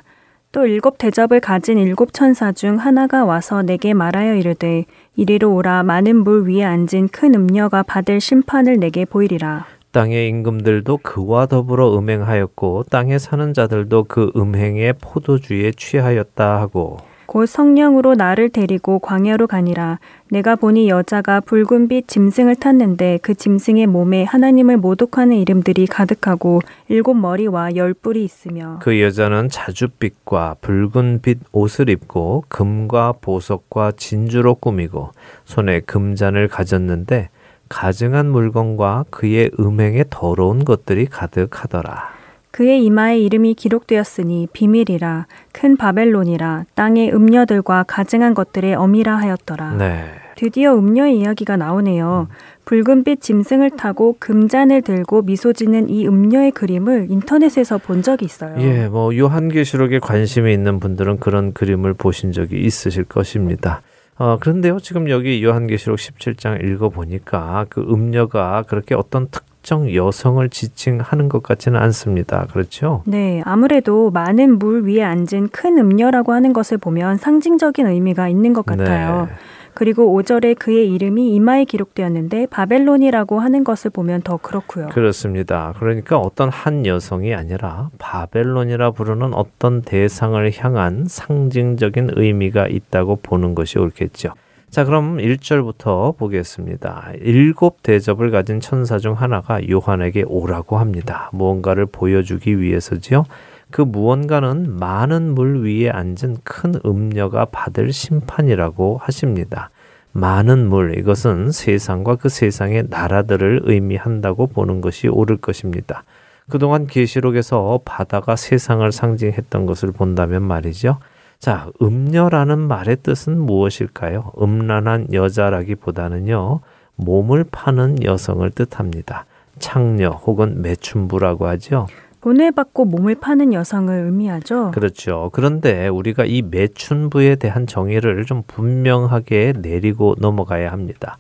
또 0.52 0.66
일곱 0.66 0.98
대접을 0.98 1.40
가진 1.40 1.78
일곱 1.78 2.14
천사 2.14 2.52
중 2.52 2.78
하나가 2.78 3.26
와서 3.26 3.62
내게 3.62 3.94
말하여 3.94 4.36
이르되 4.36 4.86
이리로 5.22 5.54
오라 5.54 5.84
많은 5.84 6.24
물 6.24 6.50
위에 6.50 6.64
앉은 6.64 7.10
큰 7.12 7.36
음녀가 7.36 7.84
받을 7.84 8.20
심판을 8.20 8.80
내게 8.80 9.06
보이리라. 9.06 9.68
땅의 9.92 10.28
임금들도 10.30 10.98
그와 11.04 11.46
더불어 11.46 11.96
음행하였고 11.96 12.86
땅에 12.90 13.20
사는 13.20 13.54
자들도 13.54 14.06
그 14.06 14.32
음행의 14.36 14.94
포도주에 15.00 15.74
취하였다 15.78 16.60
하고 16.60 16.98
곧 17.32 17.46
성령으로 17.46 18.16
나를 18.16 18.50
데리고 18.50 19.00
광야로 19.00 19.48
가니라. 19.48 20.00
내가 20.30 20.58
보니 20.58 20.90
여자가 20.90 21.40
붉은빛 21.40 22.10
짐승을 22.10 22.58
탔는데 22.58 23.20
그 23.22 23.36
짐승의 23.36 23.88
몸에 23.88 24.26
하나님을 24.26 24.76
모독하는 24.76 25.38
이름들이 25.38 25.88
가득하고 25.88 26.60
일곱 26.90 27.14
머리와 27.14 27.78
열 27.78 27.94
뿔이 27.94 28.22
있으며 28.22 28.80
그 28.82 29.00
여자는 29.00 29.48
자줏빛과 29.48 30.58
붉은빛 30.60 31.40
옷을 31.54 31.88
입고 31.88 32.44
금과 32.50 33.14
보석과 33.22 33.94
진주로 33.96 34.56
꾸미고 34.56 35.12
손에 35.46 35.80
금잔을 35.80 36.50
가졌는데 36.50 37.30
가증한 37.70 38.30
물건과 38.30 39.06
그의 39.10 39.52
음행에 39.58 40.04
더러운 40.10 40.66
것들이 40.66 41.06
가득하더라. 41.06 42.21
그의 42.52 42.84
이마에 42.86 43.18
이름이 43.20 43.54
기록되었으니 43.56 44.50
비밀이라 44.54 45.26
큰 45.54 45.78
바벨론이라 45.78 46.66
땅의 46.76 47.14
음녀들과 47.14 47.84
가증한 47.88 48.34
것들의 48.34 48.76
어미라 48.76 49.16
하였더라. 49.16 49.76
네. 49.78 50.06
드디어 50.36 50.76
음녀의 50.76 51.20
이야기가 51.20 51.56
나오네요. 51.58 52.28
붉은빛 52.66 53.22
짐승을 53.22 53.72
타고 53.72 54.16
금잔을 54.20 54.82
들고 54.82 55.24
미소 55.24 55.54
짓는 55.54 55.90
이 55.90 56.08
음녀의 56.08 56.52
그림을 56.52 57.08
인터넷에서 57.10 57.78
본 57.78 58.02
적이 58.02 58.26
있어요. 58.26 58.56
예, 58.60 58.88
뭐 58.88 59.16
요한계시록에 59.16 60.00
관심이 60.00 60.54
있는 60.54 60.80
분들은 60.80 61.20
그런 61.20 61.54
그림을 61.54 61.94
보신 61.94 62.32
적이 62.32 62.62
있으실 62.62 63.04
것입니다. 63.04 63.82
어, 64.18 64.38
그런데요, 64.40 64.80
지금 64.80 65.10
여기 65.10 65.44
요한계시록 65.44 65.98
17장 65.98 66.64
읽어보니까 66.64 67.66
그 67.70 67.82
음녀가 67.82 68.64
그렇게 68.68 68.96
어떤 68.96 69.28
특 69.30 69.51
특정 69.62 69.94
여성을 69.94 70.48
지칭하는 70.50 71.30
것 71.30 71.44
같지는 71.44 71.80
않습니다. 71.80 72.48
그렇죠? 72.52 73.04
네, 73.06 73.42
아무래도 73.46 74.10
많은 74.10 74.58
물 74.58 74.84
위에 74.84 75.04
앉은 75.04 75.50
큰 75.52 75.78
음녀라고 75.78 76.34
하는 76.34 76.52
것을 76.52 76.78
보면 76.78 77.18
상징적인 77.18 77.86
의미가 77.86 78.28
있는 78.28 78.54
것 78.54 78.66
같아요. 78.66 79.28
네. 79.28 79.36
그리고 79.74 80.20
5절에 80.20 80.58
그의 80.60 80.92
이름이 80.92 81.34
이마에 81.36 81.64
기록되었는데 81.64 82.48
바벨론이라고 82.48 83.40
하는 83.40 83.64
것을 83.64 83.90
보면 83.92 84.22
더 84.22 84.36
그렇고요. 84.36 84.90
그렇습니다. 84.90 85.74
그러니까 85.78 86.18
어떤 86.18 86.50
한 86.50 86.86
여성이 86.86 87.34
아니라 87.34 87.90
바벨론이라 88.00 88.92
부르는 88.92 89.34
어떤 89.34 89.82
대상을 89.82 90.52
향한 90.58 91.06
상징적인 91.08 92.10
의미가 92.16 92.68
있다고 92.68 93.20
보는 93.24 93.56
것이 93.56 93.80
옳겠죠. 93.80 94.34
자, 94.72 94.86
그럼 94.86 95.18
1절부터 95.18 96.16
보겠습니다. 96.16 97.12
일곱 97.20 97.84
대접을 97.84 98.32
가진 98.32 98.62
천사 98.62 99.00
중 99.00 99.16
하나가 99.16 99.60
요한에게 99.70 100.24
오라고 100.28 100.78
합니다. 100.78 101.30
무언가를 101.34 101.86
보여주기 101.88 102.58
위해서지요. 102.58 103.26
그 103.70 103.82
무언가는 103.82 104.80
많은 104.80 105.36
물 105.36 105.66
위에 105.66 105.90
앉은 105.90 106.38
큰 106.46 106.76
음녀가 106.86 107.44
받을 107.44 107.92
심판이라고 107.92 108.98
하십니다. 109.04 109.72
많은 110.14 110.70
물, 110.70 110.98
이것은 110.98 111.52
세상과 111.52 112.16
그 112.16 112.30
세상의 112.30 112.86
나라들을 112.90 113.64
의미한다고 113.66 114.48
보는 114.48 114.80
것이 114.80 115.10
옳을 115.10 115.36
것입니다. 115.36 116.06
그동안 116.50 116.88
계시록에서 116.88 117.82
바다가 117.84 118.38
세상을 118.38 118.90
상징했던 118.90 119.66
것을 119.66 119.92
본다면 119.92 120.44
말이죠. 120.44 120.98
자, 121.42 121.72
음녀라는 121.82 122.60
말의 122.60 122.98
뜻은 123.02 123.42
무엇일까요? 123.42 124.32
음란한 124.40 125.08
여자라기보다는요, 125.12 126.60
몸을 126.98 127.46
파는 127.52 128.04
여성을 128.04 128.48
뜻합니다. 128.52 129.26
창녀 129.58 130.12
혹은 130.12 130.62
매춘부라고 130.62 131.48
하죠. 131.48 131.88
돈을 132.22 132.52
받고 132.52 132.86
몸을 132.86 133.16
파는 133.16 133.54
여성을 133.54 133.92
의미하죠. 133.92 134.70
그렇죠. 134.70 135.32
그런데 135.34 135.88
우리가 135.88 136.26
이 136.26 136.44
매춘부에 136.44 137.38
대한 137.38 137.66
정의를 137.66 138.24
좀 138.26 138.44
분명하게 138.46 139.54
내리고 139.58 140.14
넘어가야 140.20 140.72
합니다. 140.72 141.18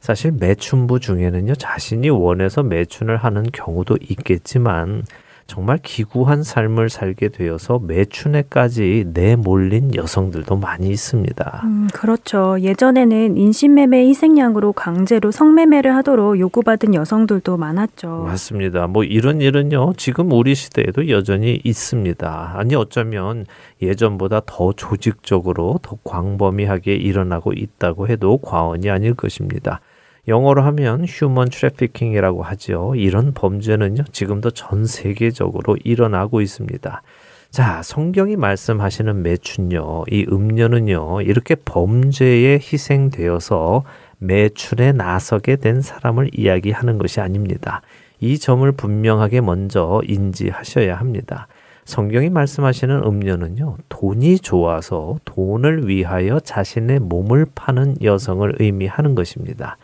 사실 0.00 0.32
매춘부 0.32 0.98
중에는요, 0.98 1.56
자신이 1.56 2.08
원해서 2.08 2.62
매춘을 2.62 3.18
하는 3.18 3.42
경우도 3.52 3.98
있겠지만, 4.00 5.02
정말 5.48 5.78
기구한 5.82 6.42
삶을 6.42 6.90
살게 6.90 7.30
되어서 7.30 7.78
매춘에까지 7.78 9.06
내몰린 9.14 9.94
여성들도 9.94 10.56
많이 10.56 10.90
있습니다. 10.90 11.62
음, 11.64 11.88
그렇죠. 11.94 12.58
예전에는 12.60 13.38
인신매매 13.38 14.06
희생양으로 14.08 14.74
강제로 14.74 15.30
성매매를 15.30 15.96
하도록 15.96 16.38
요구받은 16.38 16.94
여성들도 16.94 17.56
많았죠. 17.56 18.24
맞습니다. 18.26 18.88
뭐 18.88 19.04
이런 19.04 19.40
일은요, 19.40 19.94
지금 19.96 20.30
우리 20.32 20.54
시대에도 20.54 21.08
여전히 21.08 21.58
있습니다. 21.64 22.52
아니, 22.54 22.74
어쩌면 22.74 23.46
예전보다 23.80 24.42
더 24.44 24.74
조직적으로 24.74 25.80
더 25.80 25.96
광범위하게 26.04 26.94
일어나고 26.94 27.54
있다고 27.54 28.08
해도 28.08 28.36
과언이 28.36 28.90
아닐 28.90 29.14
것입니다. 29.14 29.80
영어로 30.28 30.62
하면 30.62 31.04
휴먼 31.06 31.48
트래피킹이라고 31.48 32.42
하죠. 32.42 32.94
이런 32.94 33.32
범죄는요, 33.32 34.04
지금도 34.12 34.50
전 34.50 34.86
세계적으로 34.86 35.76
일어나고 35.82 36.42
있습니다. 36.42 37.02
자, 37.50 37.82
성경이 37.82 38.36
말씀하시는 38.36 39.22
매춘요, 39.22 40.04
이 40.10 40.26
음녀는요, 40.30 41.22
이렇게 41.22 41.54
범죄에 41.54 42.56
희생되어서 42.56 43.84
매춘에 44.18 44.92
나서게 44.92 45.56
된 45.56 45.80
사람을 45.80 46.30
이야기하는 46.34 46.98
것이 46.98 47.20
아닙니다. 47.20 47.80
이 48.20 48.38
점을 48.38 48.70
분명하게 48.70 49.40
먼저 49.40 50.02
인지하셔야 50.06 50.96
합니다. 50.96 51.46
성경이 51.86 52.28
말씀하시는 52.28 53.02
음녀는요, 53.02 53.78
돈이 53.88 54.40
좋아서 54.40 55.18
돈을 55.24 55.88
위하여 55.88 56.38
자신의 56.38 56.98
몸을 56.98 57.46
파는 57.54 58.02
여성을 58.02 58.56
의미하는 58.58 59.14
것입니다. 59.14 59.78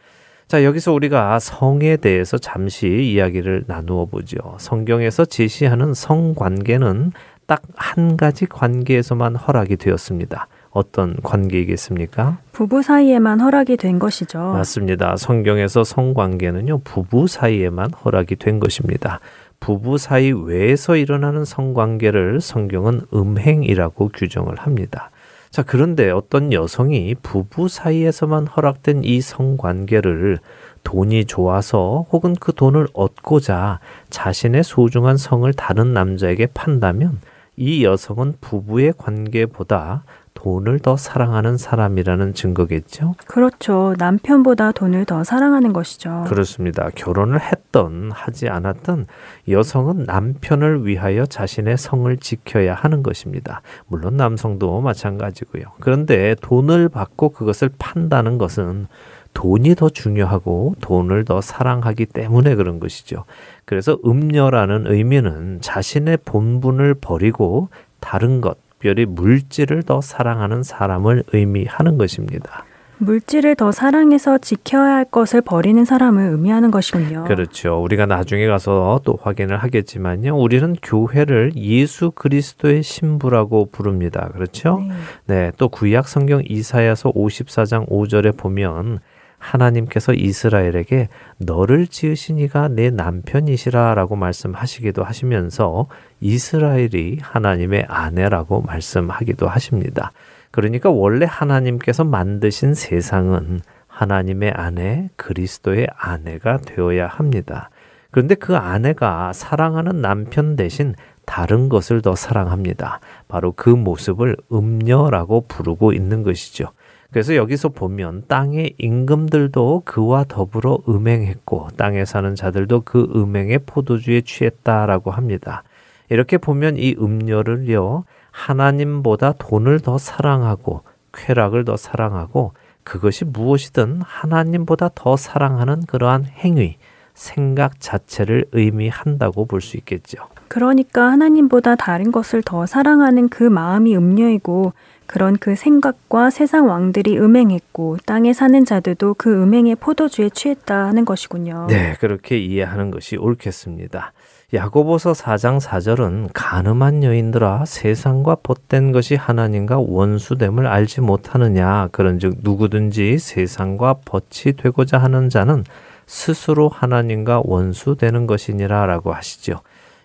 자, 0.46 0.62
여기서 0.64 0.92
우리가 0.92 1.38
성에 1.38 1.96
대해서 1.96 2.38
잠시 2.38 2.86
이야기를 2.88 3.64
나누어 3.66 4.06
보죠. 4.06 4.36
성경에서 4.58 5.24
제시하는 5.24 5.94
성 5.94 6.34
관계는 6.34 7.12
딱 7.46 7.62
한 7.94 8.16
가지 8.16 8.46
관계에서만 8.46 9.36
허락이 9.36 9.76
되었습니다. 9.76 10.48
어떤 10.70 11.16
관계이겠습니까? 11.22 12.38
부부 12.52 12.82
사이에만 12.82 13.40
허락이 13.40 13.76
된 13.76 13.98
것이죠. 13.98 14.38
맞습니다. 14.38 15.16
성경에서 15.16 15.84
성관계는요, 15.84 16.80
부부 16.82 17.28
사이에만 17.28 17.92
허락이 17.92 18.36
된 18.36 18.58
것입니다. 18.58 19.20
부부 19.60 19.98
사이 19.98 20.32
외에서 20.32 20.96
일어나는 20.96 21.44
성관계를 21.44 22.40
성경은 22.40 23.02
음행이라고 23.14 24.10
규정을 24.12 24.56
합니다. 24.56 25.10
자, 25.54 25.62
그런데 25.62 26.10
어떤 26.10 26.52
여성이 26.52 27.14
부부 27.14 27.68
사이에서만 27.68 28.48
허락된 28.48 29.04
이 29.04 29.20
성관계를 29.20 30.40
돈이 30.82 31.26
좋아서 31.26 32.06
혹은 32.10 32.34
그 32.34 32.52
돈을 32.52 32.88
얻고자 32.92 33.78
자신의 34.10 34.64
소중한 34.64 35.16
성을 35.16 35.52
다른 35.52 35.94
남자에게 35.94 36.46
판다면 36.46 37.20
이 37.56 37.84
여성은 37.84 38.38
부부의 38.40 38.94
관계보다 38.98 40.02
돈을 40.34 40.80
더 40.80 40.96
사랑하는 40.96 41.56
사람이라는 41.56 42.34
증거겠죠? 42.34 43.14
그렇죠. 43.26 43.94
남편보다 43.98 44.72
돈을 44.72 45.04
더 45.04 45.24
사랑하는 45.24 45.72
것이죠. 45.72 46.24
그렇습니다. 46.26 46.90
결혼을 46.94 47.40
했던 47.40 48.10
하지 48.12 48.48
않았던 48.48 49.06
여성은 49.48 50.04
남편을 50.04 50.86
위하여 50.86 51.24
자신의 51.24 51.78
성을 51.78 52.14
지켜야 52.18 52.74
하는 52.74 53.02
것입니다. 53.02 53.62
물론 53.86 54.16
남성도 54.16 54.80
마찬가지고요. 54.80 55.64
그런데 55.80 56.34
돈을 56.42 56.88
받고 56.88 57.30
그것을 57.30 57.70
판다는 57.78 58.36
것은 58.36 58.88
돈이 59.34 59.74
더 59.74 59.88
중요하고 59.88 60.76
돈을 60.80 61.24
더 61.24 61.40
사랑하기 61.40 62.06
때문에 62.06 62.54
그런 62.54 62.80
것이죠. 62.80 63.24
그래서 63.64 63.98
음녀라는 64.04 64.86
의미는 64.86 65.60
자신의 65.60 66.18
본분을 66.24 66.94
버리고 66.94 67.68
다른 68.00 68.40
것, 68.40 68.56
특별히 68.84 69.06
물질을 69.06 69.82
더 69.82 70.02
사랑하는 70.02 70.62
사람을 70.62 71.24
의미하는 71.32 71.96
것입니다. 71.96 72.66
물질을 72.98 73.56
더 73.56 73.72
사랑해서 73.72 74.36
지켜야 74.36 74.96
할 74.96 75.04
것을 75.06 75.40
버리는 75.40 75.82
사람을 75.82 76.24
의미하는 76.24 76.70
것이군요. 76.70 77.24
그렇죠. 77.24 77.82
우리가 77.82 78.04
나중에 78.04 78.46
가서 78.46 79.00
또 79.04 79.18
확인을 79.22 79.56
하겠지만요. 79.56 80.36
우리는 80.36 80.76
교회를 80.82 81.52
예수 81.56 82.10
그리스도의 82.10 82.82
신부라고 82.82 83.70
부릅니다. 83.72 84.28
그렇죠? 84.34 84.84
네. 85.26 85.44
네. 85.46 85.52
또 85.56 85.70
구약 85.70 86.06
성경 86.06 86.42
이사야서 86.46 87.12
54장 87.12 87.88
5절에 87.88 88.36
보면 88.36 88.98
하나님께서 89.44 90.14
이스라엘에게 90.14 91.08
너를 91.38 91.86
지으신 91.86 92.38
이가 92.38 92.68
내 92.68 92.90
남편이시라 92.90 93.94
라고 93.94 94.16
말씀하시기도 94.16 95.04
하시면서 95.04 95.86
이스라엘이 96.20 97.18
하나님의 97.20 97.84
아내라고 97.88 98.62
말씀하기도 98.62 99.46
하십니다. 99.46 100.12
그러니까 100.50 100.88
원래 100.90 101.26
하나님께서 101.28 102.04
만드신 102.04 102.74
세상은 102.74 103.60
하나님의 103.86 104.52
아내, 104.56 105.10
그리스도의 105.16 105.88
아내가 105.96 106.58
되어야 106.58 107.06
합니다. 107.06 107.70
그런데 108.10 108.34
그 108.34 108.56
아내가 108.56 109.32
사랑하는 109.32 110.00
남편 110.00 110.56
대신 110.56 110.94
다른 111.26 111.68
것을 111.68 112.00
더 112.00 112.14
사랑합니다. 112.14 113.00
바로 113.28 113.52
그 113.52 113.68
모습을 113.68 114.36
음녀라고 114.52 115.46
부르고 115.48 115.92
있는 115.92 116.22
것이죠. 116.22 116.66
그래서 117.14 117.36
여기서 117.36 117.68
보면 117.68 118.24
땅의 118.26 118.74
임금들도 118.76 119.82
그와 119.84 120.24
더불어 120.26 120.80
음행했고 120.88 121.68
땅에 121.76 122.04
사는 122.04 122.34
자들도 122.34 122.80
그 122.80 123.08
음행의 123.14 123.60
포도주에 123.66 124.22
취했다라고 124.22 125.12
합니다. 125.12 125.62
이렇게 126.10 126.38
보면 126.38 126.76
이 126.76 126.96
음료를요 126.98 128.02
하나님보다 128.32 129.34
돈을 129.38 129.78
더 129.78 129.96
사랑하고 129.96 130.82
쾌락을 131.12 131.64
더 131.64 131.76
사랑하고 131.76 132.52
그것이 132.82 133.24
무엇이든 133.24 134.00
하나님보다 134.04 134.90
더 134.96 135.16
사랑하는 135.16 135.86
그러한 135.86 136.24
행위, 136.24 136.78
생각 137.14 137.78
자체를 137.78 138.46
의미한다고 138.50 139.46
볼 139.46 139.60
수 139.60 139.76
있겠죠. 139.76 140.18
그러니까 140.48 141.12
하나님보다 141.12 141.76
다른 141.76 142.10
것을 142.10 142.42
더 142.42 142.66
사랑하는 142.66 143.28
그 143.28 143.44
마음이 143.44 143.96
음료이고 143.96 144.72
그런 145.06 145.36
그 145.36 145.54
생각과 145.54 146.30
세상 146.30 146.68
왕들이 146.68 147.18
음행했고 147.18 147.98
땅에 148.06 148.32
사는 148.32 148.64
자들도 148.64 149.14
그 149.14 149.42
음행의 149.42 149.76
포도주에 149.76 150.30
취했다 150.30 150.86
하는 150.86 151.04
것이군요. 151.04 151.66
네, 151.68 151.94
그렇게 152.00 152.38
이해하는 152.38 152.90
것이 152.90 153.16
옳겠습니다. 153.16 154.12
야고보서 154.52 155.12
4장 155.12 155.60
4절은 155.60 156.28
가늠한 156.32 157.02
여인들아 157.02 157.64
세상과 157.66 158.36
벗된 158.42 158.92
것이 158.92 159.16
하나님과 159.16 159.78
원수됨을 159.78 160.66
알지 160.66 161.00
못하느냐 161.00 161.88
그런즉 161.90 162.38
누구든지 162.42 163.18
세상과 163.18 163.96
벗이 164.04 164.54
되고자 164.56 164.98
하는 164.98 165.28
자는 165.28 165.64
스스로 166.06 166.68
하나님과 166.68 167.42
원수되는 167.44 168.26
것이니라라고 168.26 169.12
하시죠. 169.12 169.60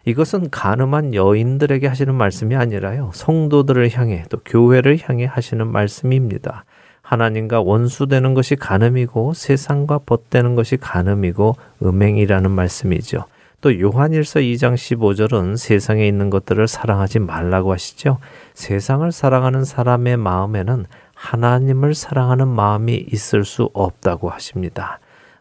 이것은 0.05 0.49
가늠한 0.49 1.13
여인들에게 1.13 1.87
하시는 1.87 2.15
말씀이 2.15 2.55
아니라요. 2.55 3.11
성도들을 3.13 3.91
향해 3.93 4.25
또 4.29 4.37
교회를 4.45 4.97
향해 5.03 5.25
하시는 5.25 5.67
말씀입니다. 5.67 6.63
하나님과 7.01 7.61
원수되는 7.61 8.33
것이 8.33 8.55
가늠이고 8.55 9.33
세상과 9.33 9.99
벗되는 10.05 10.55
것이 10.55 10.77
가늠이고 10.77 11.55
음행이라는 11.83 12.51
말씀이죠. 12.51 13.25
또 13.61 13.77
요한일서 13.77 14.39
2장 14.39 14.75
15절은 14.75 15.57
세상에 15.57 16.07
있는 16.07 16.29
것들을 16.29 16.67
사랑하지 16.67 17.19
말라고 17.19 17.73
하시죠. 17.73 18.19
세상을 18.53 19.11
사랑하는 19.11 19.65
사람의 19.65 20.17
마음에는 20.17 20.85
하나님을 21.13 21.93
사랑하는 21.93 22.47
마음이 22.47 23.05
있을 23.11 23.43
수 23.43 23.69
없다고 23.73 24.29
하십니다. 24.29 24.99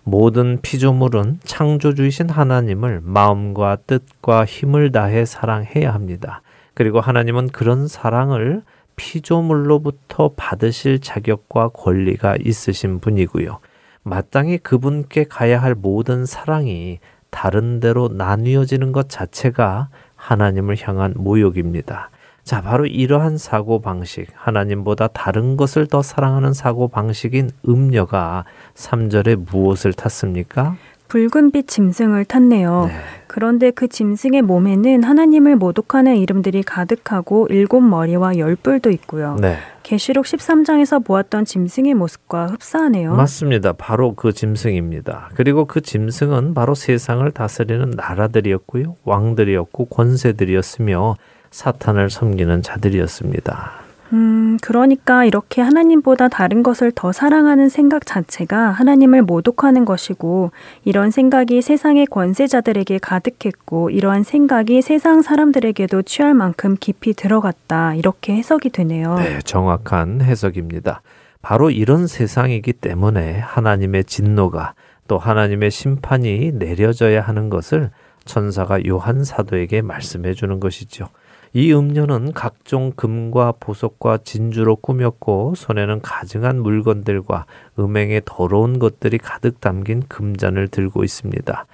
모든 0.09 0.59
피조물은 0.63 1.41
창조주이신 1.45 2.31
하나님을 2.31 3.03
마음과 3.03 3.77
뜻과 3.87 4.47
힘을 4.47 4.91
다해 4.91 5.27
사랑해야 5.27 5.93
합니다. 5.93 6.41
그리고 6.73 6.99
하나님은 6.99 7.49
그런 7.49 7.87
사랑을 7.87 8.63
피조물로부터 8.97 10.33
받으실 10.35 11.01
자격과 11.01 11.69
권리가 11.75 12.37
있으신 12.43 13.01
분이고요. 13.01 13.59
마땅히 14.03 14.57
그분께 14.57 15.25
가야 15.25 15.61
할 15.61 15.75
모든 15.75 16.25
사랑이 16.25 17.01
다른 17.29 17.79
데로 17.79 18.09
나뉘어지는 18.09 18.93
것 18.93 19.11
자체가 19.11 19.91
하나님을 20.17 20.79
향한 20.81 21.13
모욕입니다. 21.19 22.09
자, 22.49 22.63
바로 22.63 22.87
이러한 22.87 23.37
사고 23.37 23.83
방식, 23.83 24.27
하나님보다 24.35 25.09
다른 25.09 25.59
것을 25.59 25.87
더 25.87 26.01
사랑하는 26.01 26.55
사고 26.55 26.89
방식인 26.89 27.51
음녀가 27.69 28.47
3절에 28.75 29.37
무엇을 29.53 29.93
탔습니까? 29.93 30.77
붉은빛 31.09 31.69
짐승을 31.69 32.25
탔네요. 32.25 32.87
네. 32.87 32.95
그런데 33.27 33.71
그 33.71 33.87
짐승의 33.87 34.41
몸에는 34.41 35.05
하나님을 35.05 35.57
모독하는 35.57 36.17
이름들이 36.17 36.63
가득하고 36.63 37.49
일곱 37.51 37.83
머리와 37.83 38.39
열 38.39 38.57
뿔도 38.57 38.93
있고요. 38.93 39.37
네. 39.39 39.59
계시록 39.83 40.25
13장에서 40.25 41.05
보았던 41.05 41.45
짐승의 41.45 41.93
모습과 41.93 42.47
흡사하네요. 42.47 43.15
맞습니다. 43.15 43.75
바로 43.75 44.15
그 44.15 44.33
짐승입니다. 44.33 45.33
그리고 45.35 45.67
그 45.67 45.83
짐승은 45.83 46.55
바로 46.55 46.75
세상을 46.75 47.31
다스리는 47.31 47.91
나라들이었고요. 47.91 48.97
왕들이었고 49.05 49.85
권세들이었으며 49.85 51.17
사탄을 51.51 52.11
섬기는 52.11 52.63
자들이었습니다. 52.63 53.89
음, 54.13 54.57
그러니까 54.63 55.25
이렇게 55.25 55.61
하나님보다 55.61 56.29
다른 56.29 56.63
것을 56.63 56.93
더 56.95 57.13
사랑하는 57.13 57.69
생각 57.69 58.07
자체가 58.07 58.71
하나님을 58.71 59.23
모독하는 59.23 59.85
것이고, 59.85 60.51
이런 60.85 61.11
생각이 61.11 61.61
세상의 61.61 62.07
권세자들에게 62.07 62.99
가득했고, 62.99 63.91
이러한 63.91 64.23
생각이 64.23 64.81
세상 64.81 65.21
사람들에게도 65.21 66.03
취할 66.03 66.33
만큼 66.33 66.77
깊이 66.81 67.13
들어갔다. 67.13 67.95
이렇게 67.95 68.35
해석이 68.35 68.71
되네요. 68.71 69.17
네, 69.17 69.41
정확한 69.45 70.23
해석입니다. 70.23 71.03
바로 71.43 71.71
이런 71.71 72.07
세상이기 72.07 72.75
때문에 72.75 73.39
하나님의 73.41 74.05
진노가 74.05 74.75
또 75.07 75.19
하나님의 75.19 75.71
심판이 75.71 76.53
내려져야 76.53 77.21
하는 77.21 77.49
것을 77.49 77.91
천사가 78.25 78.81
요한 78.87 79.25
사도에게 79.25 79.83
말씀해 79.83 80.35
주는 80.35 80.61
것이죠. 80.61 81.09
이 81.53 81.73
음녀는 81.73 82.33
각종 82.33 82.93
금과 82.95 83.55
보석과 83.61 84.19
진주로 84.25 84.77
꾸몄고 84.77 85.55
손에는 85.57 86.01
가증한 86.03 86.61
물건들과 86.61 87.47
음행의 87.79 88.23
더러운 88.25 88.79
것들이 88.79 89.19
가득 89.19 89.61
담긴 89.61 90.03
금잔을 90.09 90.69
들고 90.69 91.05
있습니다. 91.05 91.67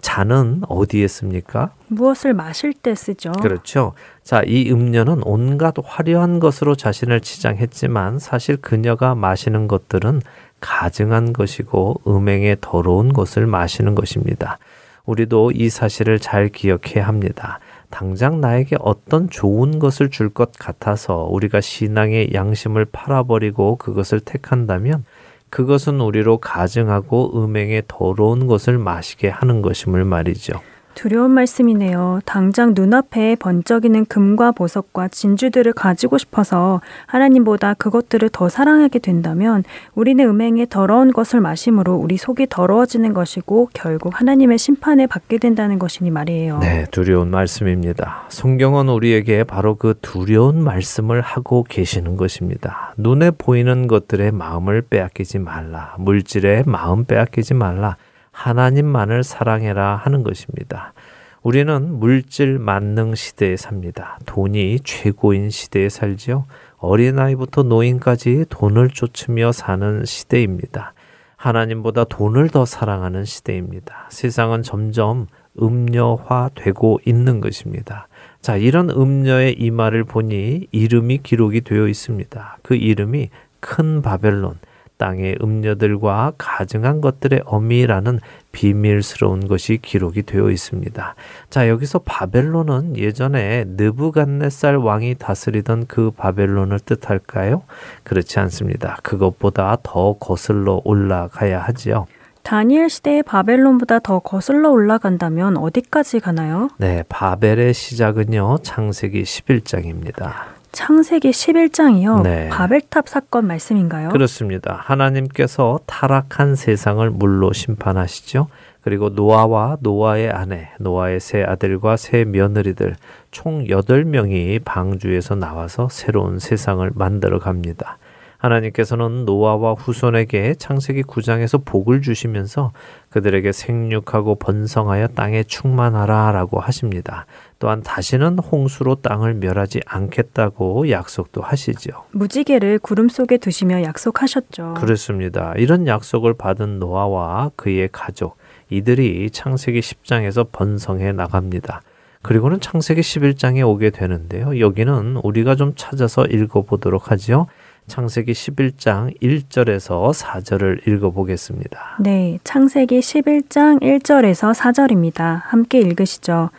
잔은 0.00 0.62
어디에 0.68 1.06
씁니까? 1.08 1.72
무엇을 1.88 2.32
마실 2.32 2.72
때 2.72 2.94
쓰죠. 2.94 3.32
그렇죠. 3.32 3.92
자, 4.22 4.42
이 4.46 4.70
음녀는 4.70 5.22
온갖 5.24 5.74
화려한 5.82 6.40
것으로 6.40 6.74
자신을 6.74 7.20
치장했지만 7.20 8.18
사실 8.18 8.56
그녀가 8.56 9.14
마시는 9.14 9.68
것들은 9.68 10.22
가증한 10.60 11.32
것이고 11.32 12.02
음행의 12.06 12.58
더러운 12.60 13.12
것을 13.12 13.46
마시는 13.46 13.94
것입니다. 13.94 14.58
우리도 15.04 15.52
이 15.52 15.68
사실을 15.68 16.18
잘 16.18 16.48
기억해야 16.48 17.06
합니다. 17.06 17.58
당장 17.90 18.40
나에게 18.40 18.76
어떤 18.80 19.28
좋은 19.28 19.78
것을 19.78 20.10
줄 20.10 20.30
것 20.30 20.52
같아서 20.52 21.24
우리가 21.24 21.60
신앙의 21.60 22.32
양심을 22.32 22.86
팔아버리고 22.86 23.76
그것을 23.76 24.20
택한다면 24.20 25.04
그것은 25.50 26.00
우리로 26.00 26.38
가증하고 26.38 27.42
음행에 27.42 27.82
더러운 27.88 28.46
것을 28.46 28.78
마시게 28.78 29.28
하는 29.28 29.62
것임을 29.62 30.04
말이죠. 30.04 30.60
두려운 30.94 31.30
말씀이네요. 31.32 32.20
당장 32.24 32.72
눈앞에 32.74 33.36
번쩍이는 33.36 34.06
금과 34.06 34.52
보석과 34.52 35.08
진주들을 35.08 35.72
가지고 35.72 36.18
싶어서 36.18 36.80
하나님보다 37.06 37.74
그것들을 37.74 38.28
더 38.30 38.48
사랑하게 38.48 38.98
된다면 38.98 39.64
우리는 39.94 40.24
음행의 40.28 40.66
더러운 40.68 41.12
것을 41.12 41.40
마심으로 41.40 41.94
우리 41.94 42.16
속이 42.16 42.48
더러워지는 42.50 43.14
것이고 43.14 43.70
결국 43.72 44.18
하나님의 44.20 44.58
심판을 44.58 45.06
받게 45.06 45.38
된다는 45.38 45.78
것이니 45.78 46.10
말이에요. 46.10 46.58
네, 46.58 46.86
두려운 46.90 47.30
말씀입니다. 47.30 48.24
성경은 48.28 48.88
우리에게 48.88 49.44
바로 49.44 49.76
그 49.76 49.94
두려운 50.02 50.62
말씀을 50.62 51.20
하고 51.20 51.64
계시는 51.64 52.16
것입니다. 52.16 52.94
눈에 52.96 53.30
보이는 53.30 53.86
것들의 53.86 54.32
마음을 54.32 54.82
빼앗기지 54.82 55.38
말라. 55.38 55.94
물질의 55.98 56.64
마음 56.66 57.04
빼앗기지 57.04 57.54
말라. 57.54 57.96
하나님만을 58.40 59.22
사랑해라 59.22 59.96
하는 59.96 60.22
것입니다. 60.22 60.94
우리는 61.42 61.98
물질 61.98 62.58
만능 62.58 63.14
시대에 63.14 63.56
삽니다. 63.56 64.18
돈이 64.24 64.80
최고인 64.82 65.50
시대에 65.50 65.90
살지요. 65.90 66.46
어린아이부터 66.78 67.64
노인까지 67.64 68.46
돈을 68.48 68.90
쫓으며 68.90 69.52
사는 69.52 70.04
시대입니다. 70.06 70.94
하나님보다 71.36 72.04
돈을 72.04 72.48
더 72.48 72.64
사랑하는 72.64 73.24
시대입니다. 73.26 74.06
세상은 74.10 74.62
점점 74.62 75.26
음녀화되고 75.60 77.00
있는 77.04 77.40
것입니다. 77.42 78.08
자, 78.40 78.56
이런 78.56 78.88
음녀의 78.88 79.54
이마를 79.58 80.04
보니 80.04 80.68
이름이 80.70 81.18
기록이 81.18 81.60
되어 81.60 81.88
있습니다. 81.88 82.58
그 82.62 82.74
이름이 82.74 83.28
큰 83.60 84.00
바벨론, 84.00 84.58
땅의 85.00 85.38
음녀들과 85.42 86.34
가증한 86.36 87.00
것들의 87.00 87.40
어미라는 87.46 88.20
비밀스러운 88.52 89.48
것이 89.48 89.78
기록이 89.80 90.24
되어 90.24 90.50
있습니다. 90.50 91.14
자, 91.48 91.68
여기서 91.68 92.00
바벨론은 92.00 92.98
예전에 92.98 93.64
느부갓네살 93.66 94.76
왕이 94.76 95.14
다스리던 95.14 95.86
그 95.86 96.10
바벨론을 96.10 96.80
뜻할까요? 96.80 97.62
그렇지 98.02 98.38
않습니다. 98.40 98.98
그것보다 99.02 99.78
더 99.82 100.12
거슬러 100.18 100.82
올라가야 100.84 101.60
하지요. 101.60 102.06
다니엘 102.42 102.90
시대의 102.90 103.22
바벨론보다 103.22 104.00
더 104.00 104.18
거슬러 104.18 104.70
올라간다면 104.70 105.56
어디까지 105.56 106.20
가나요? 106.20 106.68
네, 106.76 107.04
바벨의 107.08 107.72
시작은요, 107.72 108.58
창세기 108.62 109.22
11장입니다. 109.22 110.59
창세기 110.72 111.30
11장이요. 111.30 112.22
네. 112.22 112.48
바벨탑 112.48 113.08
사건 113.08 113.46
말씀인가요? 113.46 114.10
그렇습니다. 114.10 114.78
하나님께서 114.82 115.80
타락한 115.86 116.54
세상을 116.54 117.08
물로 117.10 117.52
심판하시죠. 117.52 118.48
그리고 118.82 119.10
노아와 119.10 119.78
노아의 119.80 120.30
아내, 120.30 120.70
노아의 120.78 121.20
세 121.20 121.42
아들과 121.42 121.96
세 121.96 122.24
며느리들 122.24 122.96
총 123.30 123.64
8명이 123.64 124.64
방주에서 124.64 125.34
나와서 125.34 125.88
새로운 125.90 126.38
세상을 126.38 126.90
만들어 126.94 127.38
갑니다. 127.38 127.98
하나님께서는 128.40 129.26
노아와 129.26 129.74
후손에게 129.74 130.54
창세기 130.54 131.02
9장에서 131.02 131.62
복을 131.64 132.00
주시면서 132.00 132.72
그들에게 133.10 133.52
생육하고 133.52 134.36
번성하여 134.36 135.08
땅에 135.08 135.42
충만하라 135.42 136.32
라고 136.32 136.58
하십니다. 136.58 137.26
또한 137.58 137.82
다시는 137.82 138.38
홍수로 138.38 138.96
땅을 138.96 139.34
멸하지 139.34 139.80
않겠다고 139.86 140.90
약속도 140.90 141.42
하시죠. 141.42 141.90
무지개를 142.12 142.78
구름 142.78 143.08
속에 143.08 143.36
두시며 143.36 143.82
약속하셨죠. 143.82 144.74
그렇습니다. 144.78 145.52
이런 145.56 145.86
약속을 145.86 146.34
받은 146.34 146.78
노아와 146.78 147.50
그의 147.56 147.90
가족 147.92 148.38
이들이 148.70 149.30
창세기 149.30 149.80
10장에서 149.80 150.48
번성해 150.50 151.12
나갑니다. 151.12 151.82
그리고는 152.22 152.60
창세기 152.60 153.00
11장에 153.00 153.66
오게 153.66 153.90
되는데요. 153.90 154.58
여기는 154.60 155.16
우리가 155.22 155.56
좀 155.56 155.72
찾아서 155.74 156.24
읽어보도록 156.26 157.10
하죠. 157.10 157.46
창세기 157.90 158.30
11장 158.30 159.20
1절에서 159.20 160.12
4절을 160.14 160.86
읽어보겠습니다. 160.86 161.96
네, 161.98 162.38
창세기 162.44 163.00
11장 163.00 163.82
1절에서 163.82 164.54
4절입니다. 164.54 165.40
함께 165.42 165.80
읽으시죠. 165.80 166.50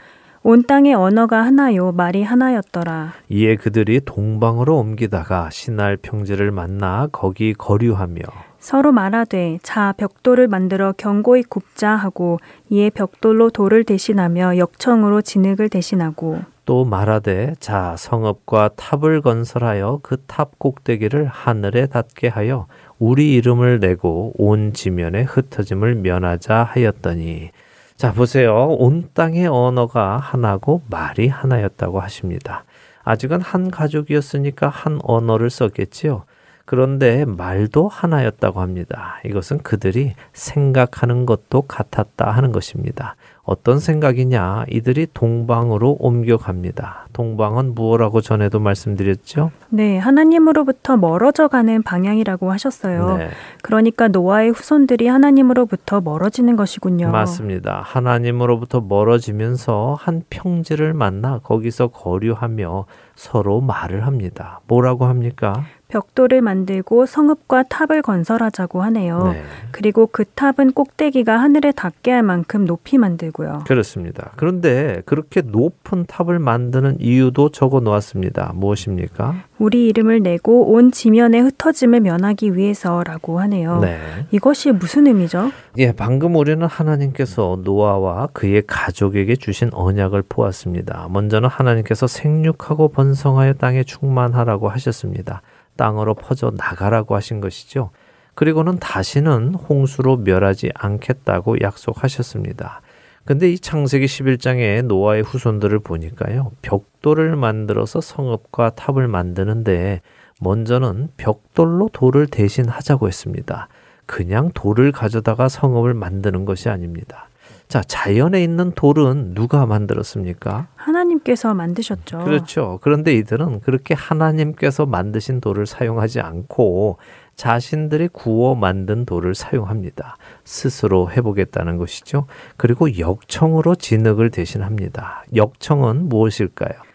온 0.44 0.64
땅의 0.64 0.94
언어가 0.94 1.42
하나요, 1.44 1.94
말이 1.94 2.22
하나였더라. 2.22 3.14
이에 3.30 3.56
그들이 3.56 4.02
동방으로 4.04 4.78
옮기다가 4.78 5.50
신할 5.52 5.96
평지를 5.96 6.52
만나 6.52 7.08
거기 7.14 7.54
거류하며 7.54 8.24
서로 8.60 8.92
말하되 8.92 9.60
자 9.64 9.94
벽돌을 9.96 10.50
만들어 10.50 10.92
경고히 10.92 11.44
굽자 11.44 11.92
하고 11.92 12.40
이에 12.70 12.90
벽돌로 12.90 13.52
돌을 13.52 13.86
대신하며 13.86 14.58
역청으로 14.58 15.22
진흙을 15.22 15.70
대신하고 15.70 16.40
또 16.66 16.86
말하되 16.86 17.56
자 17.60 17.96
성읍과 17.98 18.72
탑을 18.76 19.22
건설하여 19.22 20.00
그 20.04 20.18
탑 20.28 20.60
꼭대기를 20.60 21.26
하늘에 21.26 21.88
닿게 21.88 22.28
하여 22.28 22.68
우리 23.00 23.34
이름을 23.34 23.80
내고 23.80 24.34
온 24.38 24.74
지면에 24.74 25.24
흩어짐을 25.24 25.96
면하자 25.96 26.64
하였더니 26.64 27.50
자 27.96 28.14
보세요 28.14 28.68
온 28.68 29.10
땅의 29.14 29.48
언어가 29.48 30.18
하나고 30.18 30.84
말이 30.90 31.28
하나였다고 31.28 32.00
하십니다. 32.00 32.64
아직은 33.04 33.42
한 33.42 33.72
가족이었으니까 33.72 34.70
한 34.70 35.00
언어를 35.04 35.50
썼겠지요. 35.50 36.24
그런데 36.66 37.26
말도 37.26 37.88
하나였다고 37.90 38.62
합니다. 38.62 39.20
이것은 39.26 39.58
그들이 39.64 40.14
생각하는 40.34 41.26
것도 41.26 41.64
같았다 41.64 42.30
하는 42.32 42.52
것입니다. 42.52 43.16
어떤 43.52 43.80
생각이냐? 43.80 44.64
이들이 44.70 45.08
동방으로 45.14 45.98
옮겨갑니다. 46.00 47.08
동방은 47.12 47.76
무엇라고 47.76 48.22
전에도 48.22 48.62
말씀드렸죠? 48.62 49.52
네, 49.68 49.98
하나님으로부터 49.98 50.96
멀어져 50.96 51.50
가는 51.50 51.84
방향이라고 51.84 52.50
하셨어요. 52.50 53.18
네. 53.18 53.30
그러니까 53.62 54.08
노아의 54.08 54.52
후손들이 54.52 55.08
하나님으로부터 55.08 56.00
멀어지는 56.00 56.56
것이군요. 56.56 57.12
맞습니다. 57.12 57.82
하나님으로부터 57.84 58.80
멀어지면서 58.80 59.98
한 60.00 60.24
평지를 60.30 60.94
만나 60.94 61.40
거기서 61.40 61.88
거류하며 61.88 62.86
서로 63.16 63.60
말을 63.60 64.08
합니다. 64.08 64.62
뭐라고 64.68 65.06
합니까? 65.08 65.66
벽돌을 65.92 66.42
만들고 66.42 67.06
성읍과 67.06 67.64
탑을 67.64 68.02
건설하자고 68.02 68.82
하네요. 68.84 69.34
네. 69.34 69.44
그리고 69.72 70.08
그 70.08 70.24
탑은 70.24 70.72
꼭대기가 70.72 71.38
하늘에 71.38 71.72
닿게 71.74 72.12
할 72.12 72.24
만큼 72.24 72.66
높이 72.66 72.98
만들고요. 72.98 73.66
그렇습니다. 73.68 74.32
그런데 74.38 75.02
그렇게 75.06 75.42
높은 75.42 76.06
탑을 76.06 76.40
만드는 76.40 76.98
이유도 77.02 77.50
적어 77.50 77.82
놓았습니다. 77.82 78.54
무엇입니까? 78.56 79.44
우리 79.60 79.88
이름을 79.88 80.22
내고 80.22 80.72
온 80.72 80.92
지면에 80.92 81.40
흩어짐을 81.40 82.00
면하기 82.00 82.56
위해서라고 82.56 83.40
하네요. 83.42 83.80
네. 83.80 84.00
이것이 84.32 84.72
무슨 84.72 85.08
의미죠? 85.08 85.52
예, 85.78 85.92
방금 85.92 86.36
우리는 86.36 86.66
하나님께서 86.66 87.60
노아와 87.64 88.30
그의 88.34 88.64
가족에게 88.66 89.36
주신 89.36 89.70
언약을 89.74 90.24
보았습니다. 90.28 91.08
먼저는 91.12 91.50
하나님께서 91.50 92.08
생육하고 92.08 92.88
번성하여 92.90 93.54
땅에 93.54 93.84
충만하라고 93.84 94.70
하셨습니다. 94.70 95.42
땅으로 95.82 96.14
퍼져 96.14 96.52
나가라고 96.56 97.16
하신 97.16 97.42
것이죠. 97.42 97.90
그리고는 98.36 98.78
다시는 98.78 99.56
홍수로 99.56 100.18
멸하지 100.18 100.70
않겠다고 100.76 101.62
약속하셨습니다. 101.62 102.82
근데 103.26 103.52
이 103.52 103.58
창세기 103.58 104.06
11장에 104.06 104.84
노아의 104.84 105.24
후손들을 105.24 105.80
보니까요. 105.80 106.52
벽돌을 106.62 107.36
만들어서 107.36 108.00
성읍과 108.00 108.72
탑을 108.76 109.08
만드는데 109.08 110.02
먼저는 110.40 111.10
벽돌로 111.18 111.90
돌을 111.92 112.28
대신하자고 112.28 113.08
했습니다. 113.08 113.68
그냥 114.06 114.52
돌을 114.54 114.92
가져다가 114.92 115.50
성읍을 115.50 115.96
만드는 115.96 116.46
것이 116.46 116.70
아닙니다. 116.70 117.28
자, 117.72 117.82
자연에 117.82 118.44
있는 118.44 118.74
돌은 118.74 119.34
누가 119.34 119.66
만들었습니까? 119.66 120.68
하나님께서 120.76 121.54
만드셨죠. 121.54 122.18
그렇죠. 122.18 122.80
그런데 122.82 123.14
이들은 123.14 123.62
그렇게 123.62 123.94
하나님께서 123.94 124.86
만드신 124.86 125.40
돌을 125.40 125.66
사용하지 125.66 126.20
않고 126.20 126.98
자신들이 127.38 128.10
구워 128.10 128.56
만든 128.56 129.06
돌을 129.06 129.36
사용합니다. 129.36 130.18
스스로 130.44 131.10
해보겠다는 131.12 131.78
것이죠. 131.78 132.26
그리고 132.58 133.00
역청으로 133.00 133.76
진흙을 133.76 134.32
대신합니다. 134.32 135.24
역청은 135.34 136.10
무엇일까요? 136.10 136.91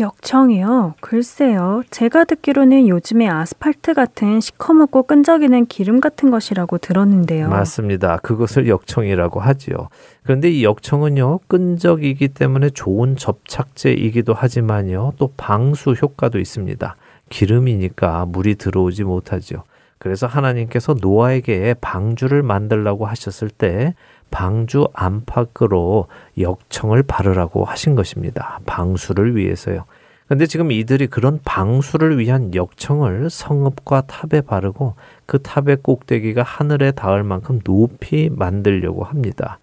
역청이요? 0.00 0.94
글쎄요. 1.00 1.82
제가 1.90 2.24
듣기로는 2.24 2.88
요즘에 2.88 3.28
아스팔트 3.28 3.94
같은 3.94 4.40
시커멓고 4.40 5.04
끈적이는 5.04 5.66
기름 5.66 6.00
같은 6.00 6.30
것이라고 6.30 6.78
들었는데요. 6.78 7.48
맞습니다. 7.48 8.16
그것을 8.18 8.68
역청이라고 8.68 9.40
하지요. 9.40 9.88
그런데 10.22 10.50
이 10.50 10.64
역청은요, 10.64 11.40
끈적이기 11.46 12.28
때문에 12.28 12.70
좋은 12.70 13.16
접착제이기도 13.16 14.34
하지만요, 14.34 15.12
또 15.18 15.32
방수 15.36 15.92
효과도 15.92 16.38
있습니다. 16.38 16.96
기름이니까 17.28 18.26
물이 18.26 18.56
들어오지 18.56 19.04
못하죠. 19.04 19.62
그래서 19.98 20.26
하나님께서 20.26 20.94
노아에게 21.00 21.74
방주를 21.80 22.42
만들라고 22.42 23.06
하셨을 23.06 23.50
때 23.50 23.94
방주 24.30 24.88
안팎으로 24.92 26.06
역청을 26.38 27.02
바르라고 27.02 27.64
하신 27.64 27.94
것입니다. 27.94 28.60
방수를 28.66 29.36
위해서요. 29.36 29.84
근데 30.28 30.46
지금 30.46 30.70
이들이 30.70 31.08
그런 31.08 31.40
방수를 31.44 32.18
위한 32.18 32.54
역청을 32.54 33.30
성읍과 33.30 34.02
탑에 34.02 34.42
바르고 34.42 34.94
그 35.26 35.40
탑의 35.42 35.78
꼭대기가 35.82 36.44
하늘에 36.44 36.92
닿을 36.92 37.24
만큼 37.24 37.58
높이 37.64 38.30
만들려고 38.30 39.02
합니다. 39.02 39.58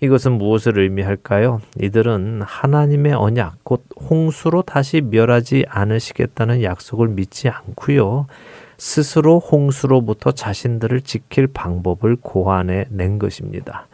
이것은 0.00 0.32
무엇을 0.32 0.78
의미할까요? 0.78 1.60
이들은 1.80 2.42
하나님의 2.42 3.14
언약, 3.14 3.64
곧 3.64 3.84
홍수로 4.10 4.62
다시 4.62 5.00
멸하지 5.00 5.64
않으시겠다는 5.68 6.62
약속을 6.62 7.08
믿지 7.08 7.48
않고요. 7.48 8.26
스스로 8.78 9.38
홍수로부터 9.38 10.32
자신들을 10.32 11.02
지킬 11.02 11.46
방법을 11.46 12.16
고안해 12.20 12.86
낸 12.90 13.18
것입니다. 13.18 13.86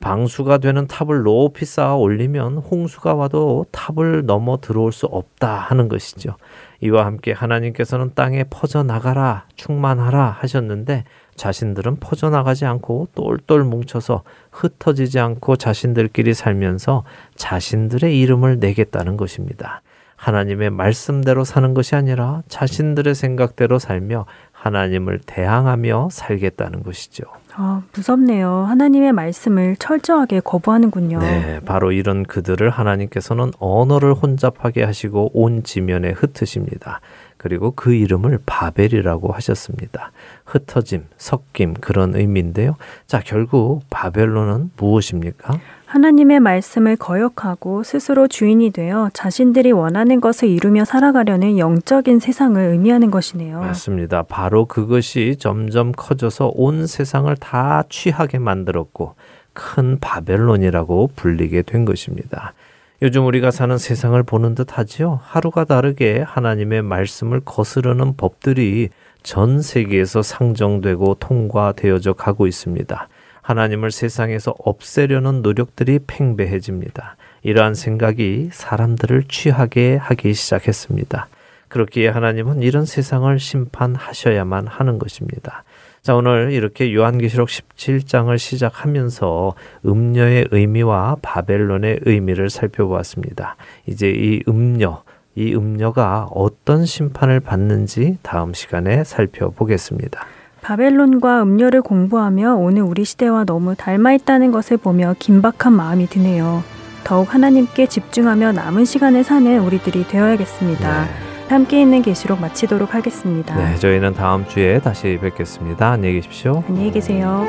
방수가 0.00 0.58
되는 0.58 0.86
탑을 0.86 1.22
높이 1.22 1.64
쌓아 1.64 1.94
올리면 1.94 2.58
홍수가 2.58 3.14
와도 3.14 3.64
탑을 3.70 4.26
넘어 4.26 4.58
들어올 4.60 4.92
수 4.92 5.06
없다 5.06 5.54
하는 5.54 5.88
것이죠. 5.88 6.36
이와 6.80 7.06
함께 7.06 7.32
하나님께서는 7.32 8.10
땅에 8.14 8.44
퍼져나가라, 8.50 9.46
충만하라 9.56 10.36
하셨는데 10.40 11.04
자신들은 11.36 11.96
퍼져나가지 12.00 12.66
않고 12.66 13.08
똘똘 13.14 13.64
뭉쳐서 13.64 14.24
흩어지지 14.50 15.18
않고 15.20 15.56
자신들끼리 15.56 16.34
살면서 16.34 17.04
자신들의 17.36 18.20
이름을 18.20 18.58
내겠다는 18.58 19.16
것입니다. 19.16 19.80
하나님의 20.16 20.70
말씀대로 20.70 21.44
사는 21.44 21.74
것이 21.74 21.94
아니라 21.94 22.42
자신들의 22.48 23.14
생각대로 23.14 23.78
살며 23.78 24.26
하나님을 24.52 25.20
대항하며 25.26 26.08
살겠다는 26.10 26.82
것이죠. 26.82 27.24
아, 27.56 27.82
무섭네요. 27.94 28.64
하나님의 28.64 29.12
말씀을 29.12 29.76
철저하게 29.76 30.40
거부하는군요. 30.40 31.20
네, 31.20 31.60
바로 31.64 31.92
이런 31.92 32.24
그들을 32.24 32.68
하나님께서는 32.70 33.52
언어를 33.58 34.14
혼잡하게 34.14 34.82
하시고 34.82 35.30
온 35.34 35.62
지면에 35.62 36.10
흩으십니다. 36.10 37.00
그리고 37.36 37.72
그 37.72 37.92
이름을 37.92 38.38
바벨이라고 38.46 39.32
하셨습니다. 39.32 40.12
흩어짐, 40.46 41.04
섞임 41.18 41.74
그런 41.74 42.16
의미인데요. 42.16 42.76
자, 43.06 43.20
결국 43.22 43.82
바벨론은 43.90 44.70
무엇입니까? 44.78 45.60
하나님의 45.94 46.40
말씀을 46.40 46.96
거역하고 46.96 47.84
스스로 47.84 48.26
주인이 48.26 48.70
되어 48.70 49.10
자신들이 49.12 49.70
원하는 49.70 50.20
것을 50.20 50.48
이루며 50.48 50.84
살아가려는 50.84 51.56
영적인 51.56 52.18
세상을 52.18 52.60
의미하는 52.60 53.12
것이네요. 53.12 53.60
맞습니다. 53.60 54.24
바로 54.24 54.64
그것이 54.64 55.36
점점 55.38 55.92
커져서 55.92 56.50
온 56.56 56.88
세상을 56.88 57.32
다 57.36 57.84
취하게 57.88 58.40
만들었고 58.40 59.14
큰 59.52 60.00
바벨론이라고 60.00 61.10
불리게 61.14 61.62
된 61.62 61.84
것입니다. 61.84 62.54
요즘 63.00 63.24
우리가 63.26 63.52
사는 63.52 63.78
세상을 63.78 64.20
보는 64.24 64.56
듯 64.56 64.76
하지요. 64.76 65.20
하루가 65.22 65.62
다르게 65.64 66.22
하나님의 66.26 66.82
말씀을 66.82 67.38
거스르는 67.44 68.16
법들이 68.16 68.88
전 69.22 69.62
세계에서 69.62 70.22
상정되고 70.22 71.14
통과되어져 71.20 72.14
가고 72.14 72.48
있습니다. 72.48 73.08
하나님을 73.44 73.90
세상에서 73.90 74.54
없애려는 74.58 75.42
노력들이 75.42 76.00
팽배해집니다. 76.06 77.16
이러한 77.42 77.74
생각이 77.74 78.48
사람들을 78.52 79.24
취하게 79.28 79.96
하기 79.96 80.32
시작했습니다. 80.32 81.28
그렇기에 81.68 82.08
하나님은 82.08 82.62
이런 82.62 82.86
세상을 82.86 83.38
심판하셔야만 83.38 84.66
하는 84.66 84.98
것입니다. 84.98 85.62
자, 86.00 86.14
오늘 86.14 86.52
이렇게 86.52 86.94
요한계시록 86.94 87.48
17장을 87.48 88.36
시작하면서 88.38 89.54
음녀의 89.84 90.48
의미와 90.50 91.16
바벨론의 91.20 92.00
의미를 92.02 92.48
살펴보았습니다. 92.48 93.56
이제 93.86 94.08
이 94.10 94.42
음녀, 94.48 95.02
이 95.34 95.54
음녀가 95.54 96.28
어떤 96.30 96.86
심판을 96.86 97.40
받는지 97.40 98.16
다음 98.22 98.54
시간에 98.54 99.04
살펴보겠습니다. 99.04 100.26
바벨론과 100.64 101.42
음료를 101.42 101.82
공부하며 101.82 102.54
오늘 102.54 102.82
우리 102.82 103.04
시대와 103.04 103.44
너무 103.44 103.74
닮아 103.76 104.14
있다는 104.14 104.50
것을 104.50 104.78
보며 104.78 105.14
긴박한 105.18 105.72
마음이 105.74 106.06
드네요. 106.06 106.64
더욱 107.04 107.34
하나님께 107.34 107.86
집중하며 107.86 108.52
남은 108.52 108.86
시간을 108.86 109.24
사는 109.24 109.60
우리들이 109.60 110.08
되어야겠습니다. 110.08 111.04
네. 111.04 111.08
함께 111.48 111.82
있는 111.82 112.00
계시록 112.00 112.40
마치도록 112.40 112.94
하겠습니다. 112.94 113.54
네, 113.56 113.76
저희는 113.76 114.14
다음 114.14 114.48
주에 114.48 114.80
다시 114.80 115.18
뵙겠습니다. 115.20 115.90
안녕히 115.90 116.14
계십시오. 116.14 116.64
안녕히 116.66 116.90
계세요. 116.90 117.46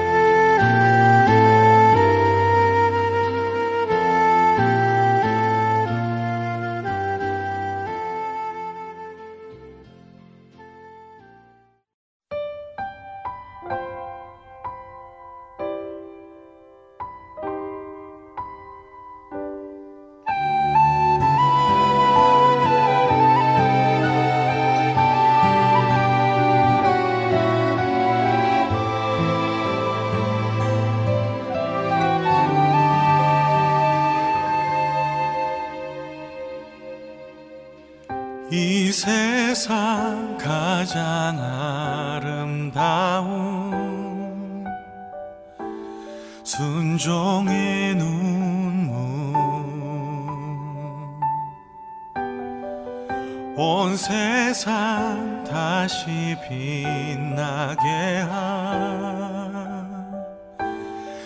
세상 53.95 55.43
다시 55.45 56.35
빛나게 56.47 57.89
한 58.29 59.85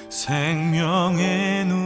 생명의 0.10 1.66
눈 1.66 1.79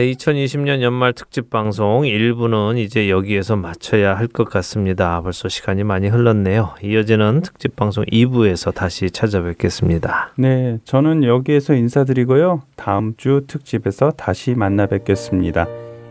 네, 0.00 0.10
2020년 0.12 0.80
연말 0.80 1.12
특집 1.12 1.50
방송 1.50 2.04
1부는 2.04 2.78
이제 2.78 3.10
여기에서 3.10 3.54
마쳐야 3.56 4.16
할 4.16 4.28
것 4.28 4.48
같습니다. 4.48 5.20
벌써 5.20 5.50
시간이 5.50 5.84
많이 5.84 6.08
흘렀네요. 6.08 6.70
이어지는 6.82 7.42
특집 7.42 7.76
방송 7.76 8.04
2부에서 8.06 8.72
다시 8.74 9.10
찾아뵙겠습니다. 9.10 10.32
네, 10.38 10.78
저는 10.84 11.24
여기에서 11.24 11.74
인사드리고요. 11.74 12.62
다음 12.76 13.12
주 13.18 13.42
특집에서 13.46 14.12
다시 14.12 14.54
만나 14.54 14.86
뵙겠습니다. 14.86 15.66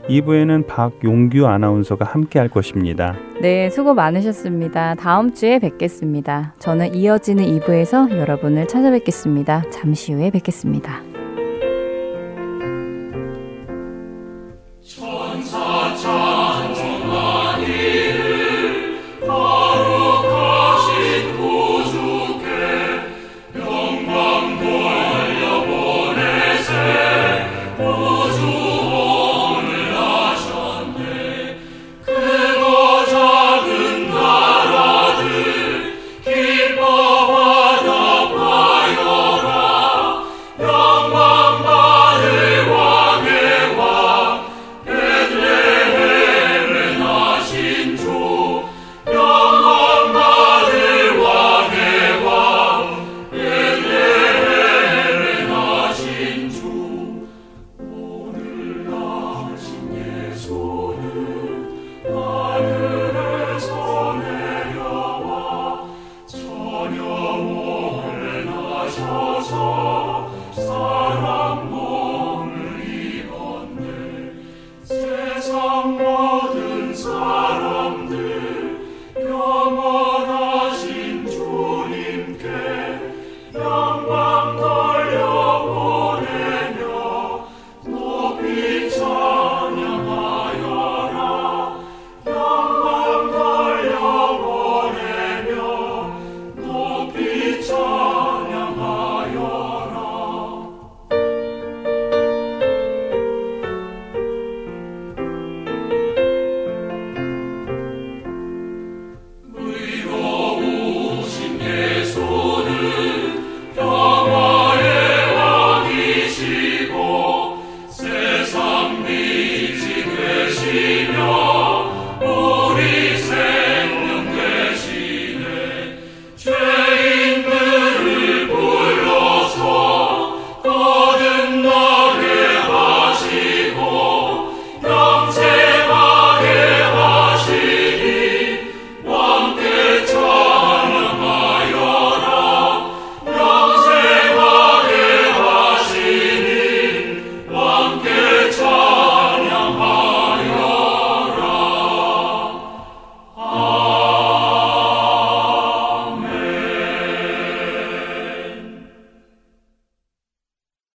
2부에는 0.08 0.68
박용규 0.68 1.48
아나운서가 1.48 2.06
함께 2.06 2.38
할 2.38 2.48
것입니다. 2.48 3.16
네, 3.42 3.72
수고 3.72 3.96
많으셨습니다. 3.96 4.94
다음 4.96 5.34
주에 5.34 5.58
뵙겠습니다. 5.58 6.54
저는 6.60 6.94
이어지는 6.94 7.44
2부에서 7.44 8.16
여러분을 8.16 8.68
찾아뵙겠습니다. 8.68 9.64
잠시 9.72 10.14
후에 10.14 10.30
뵙겠습니다. 10.30 11.09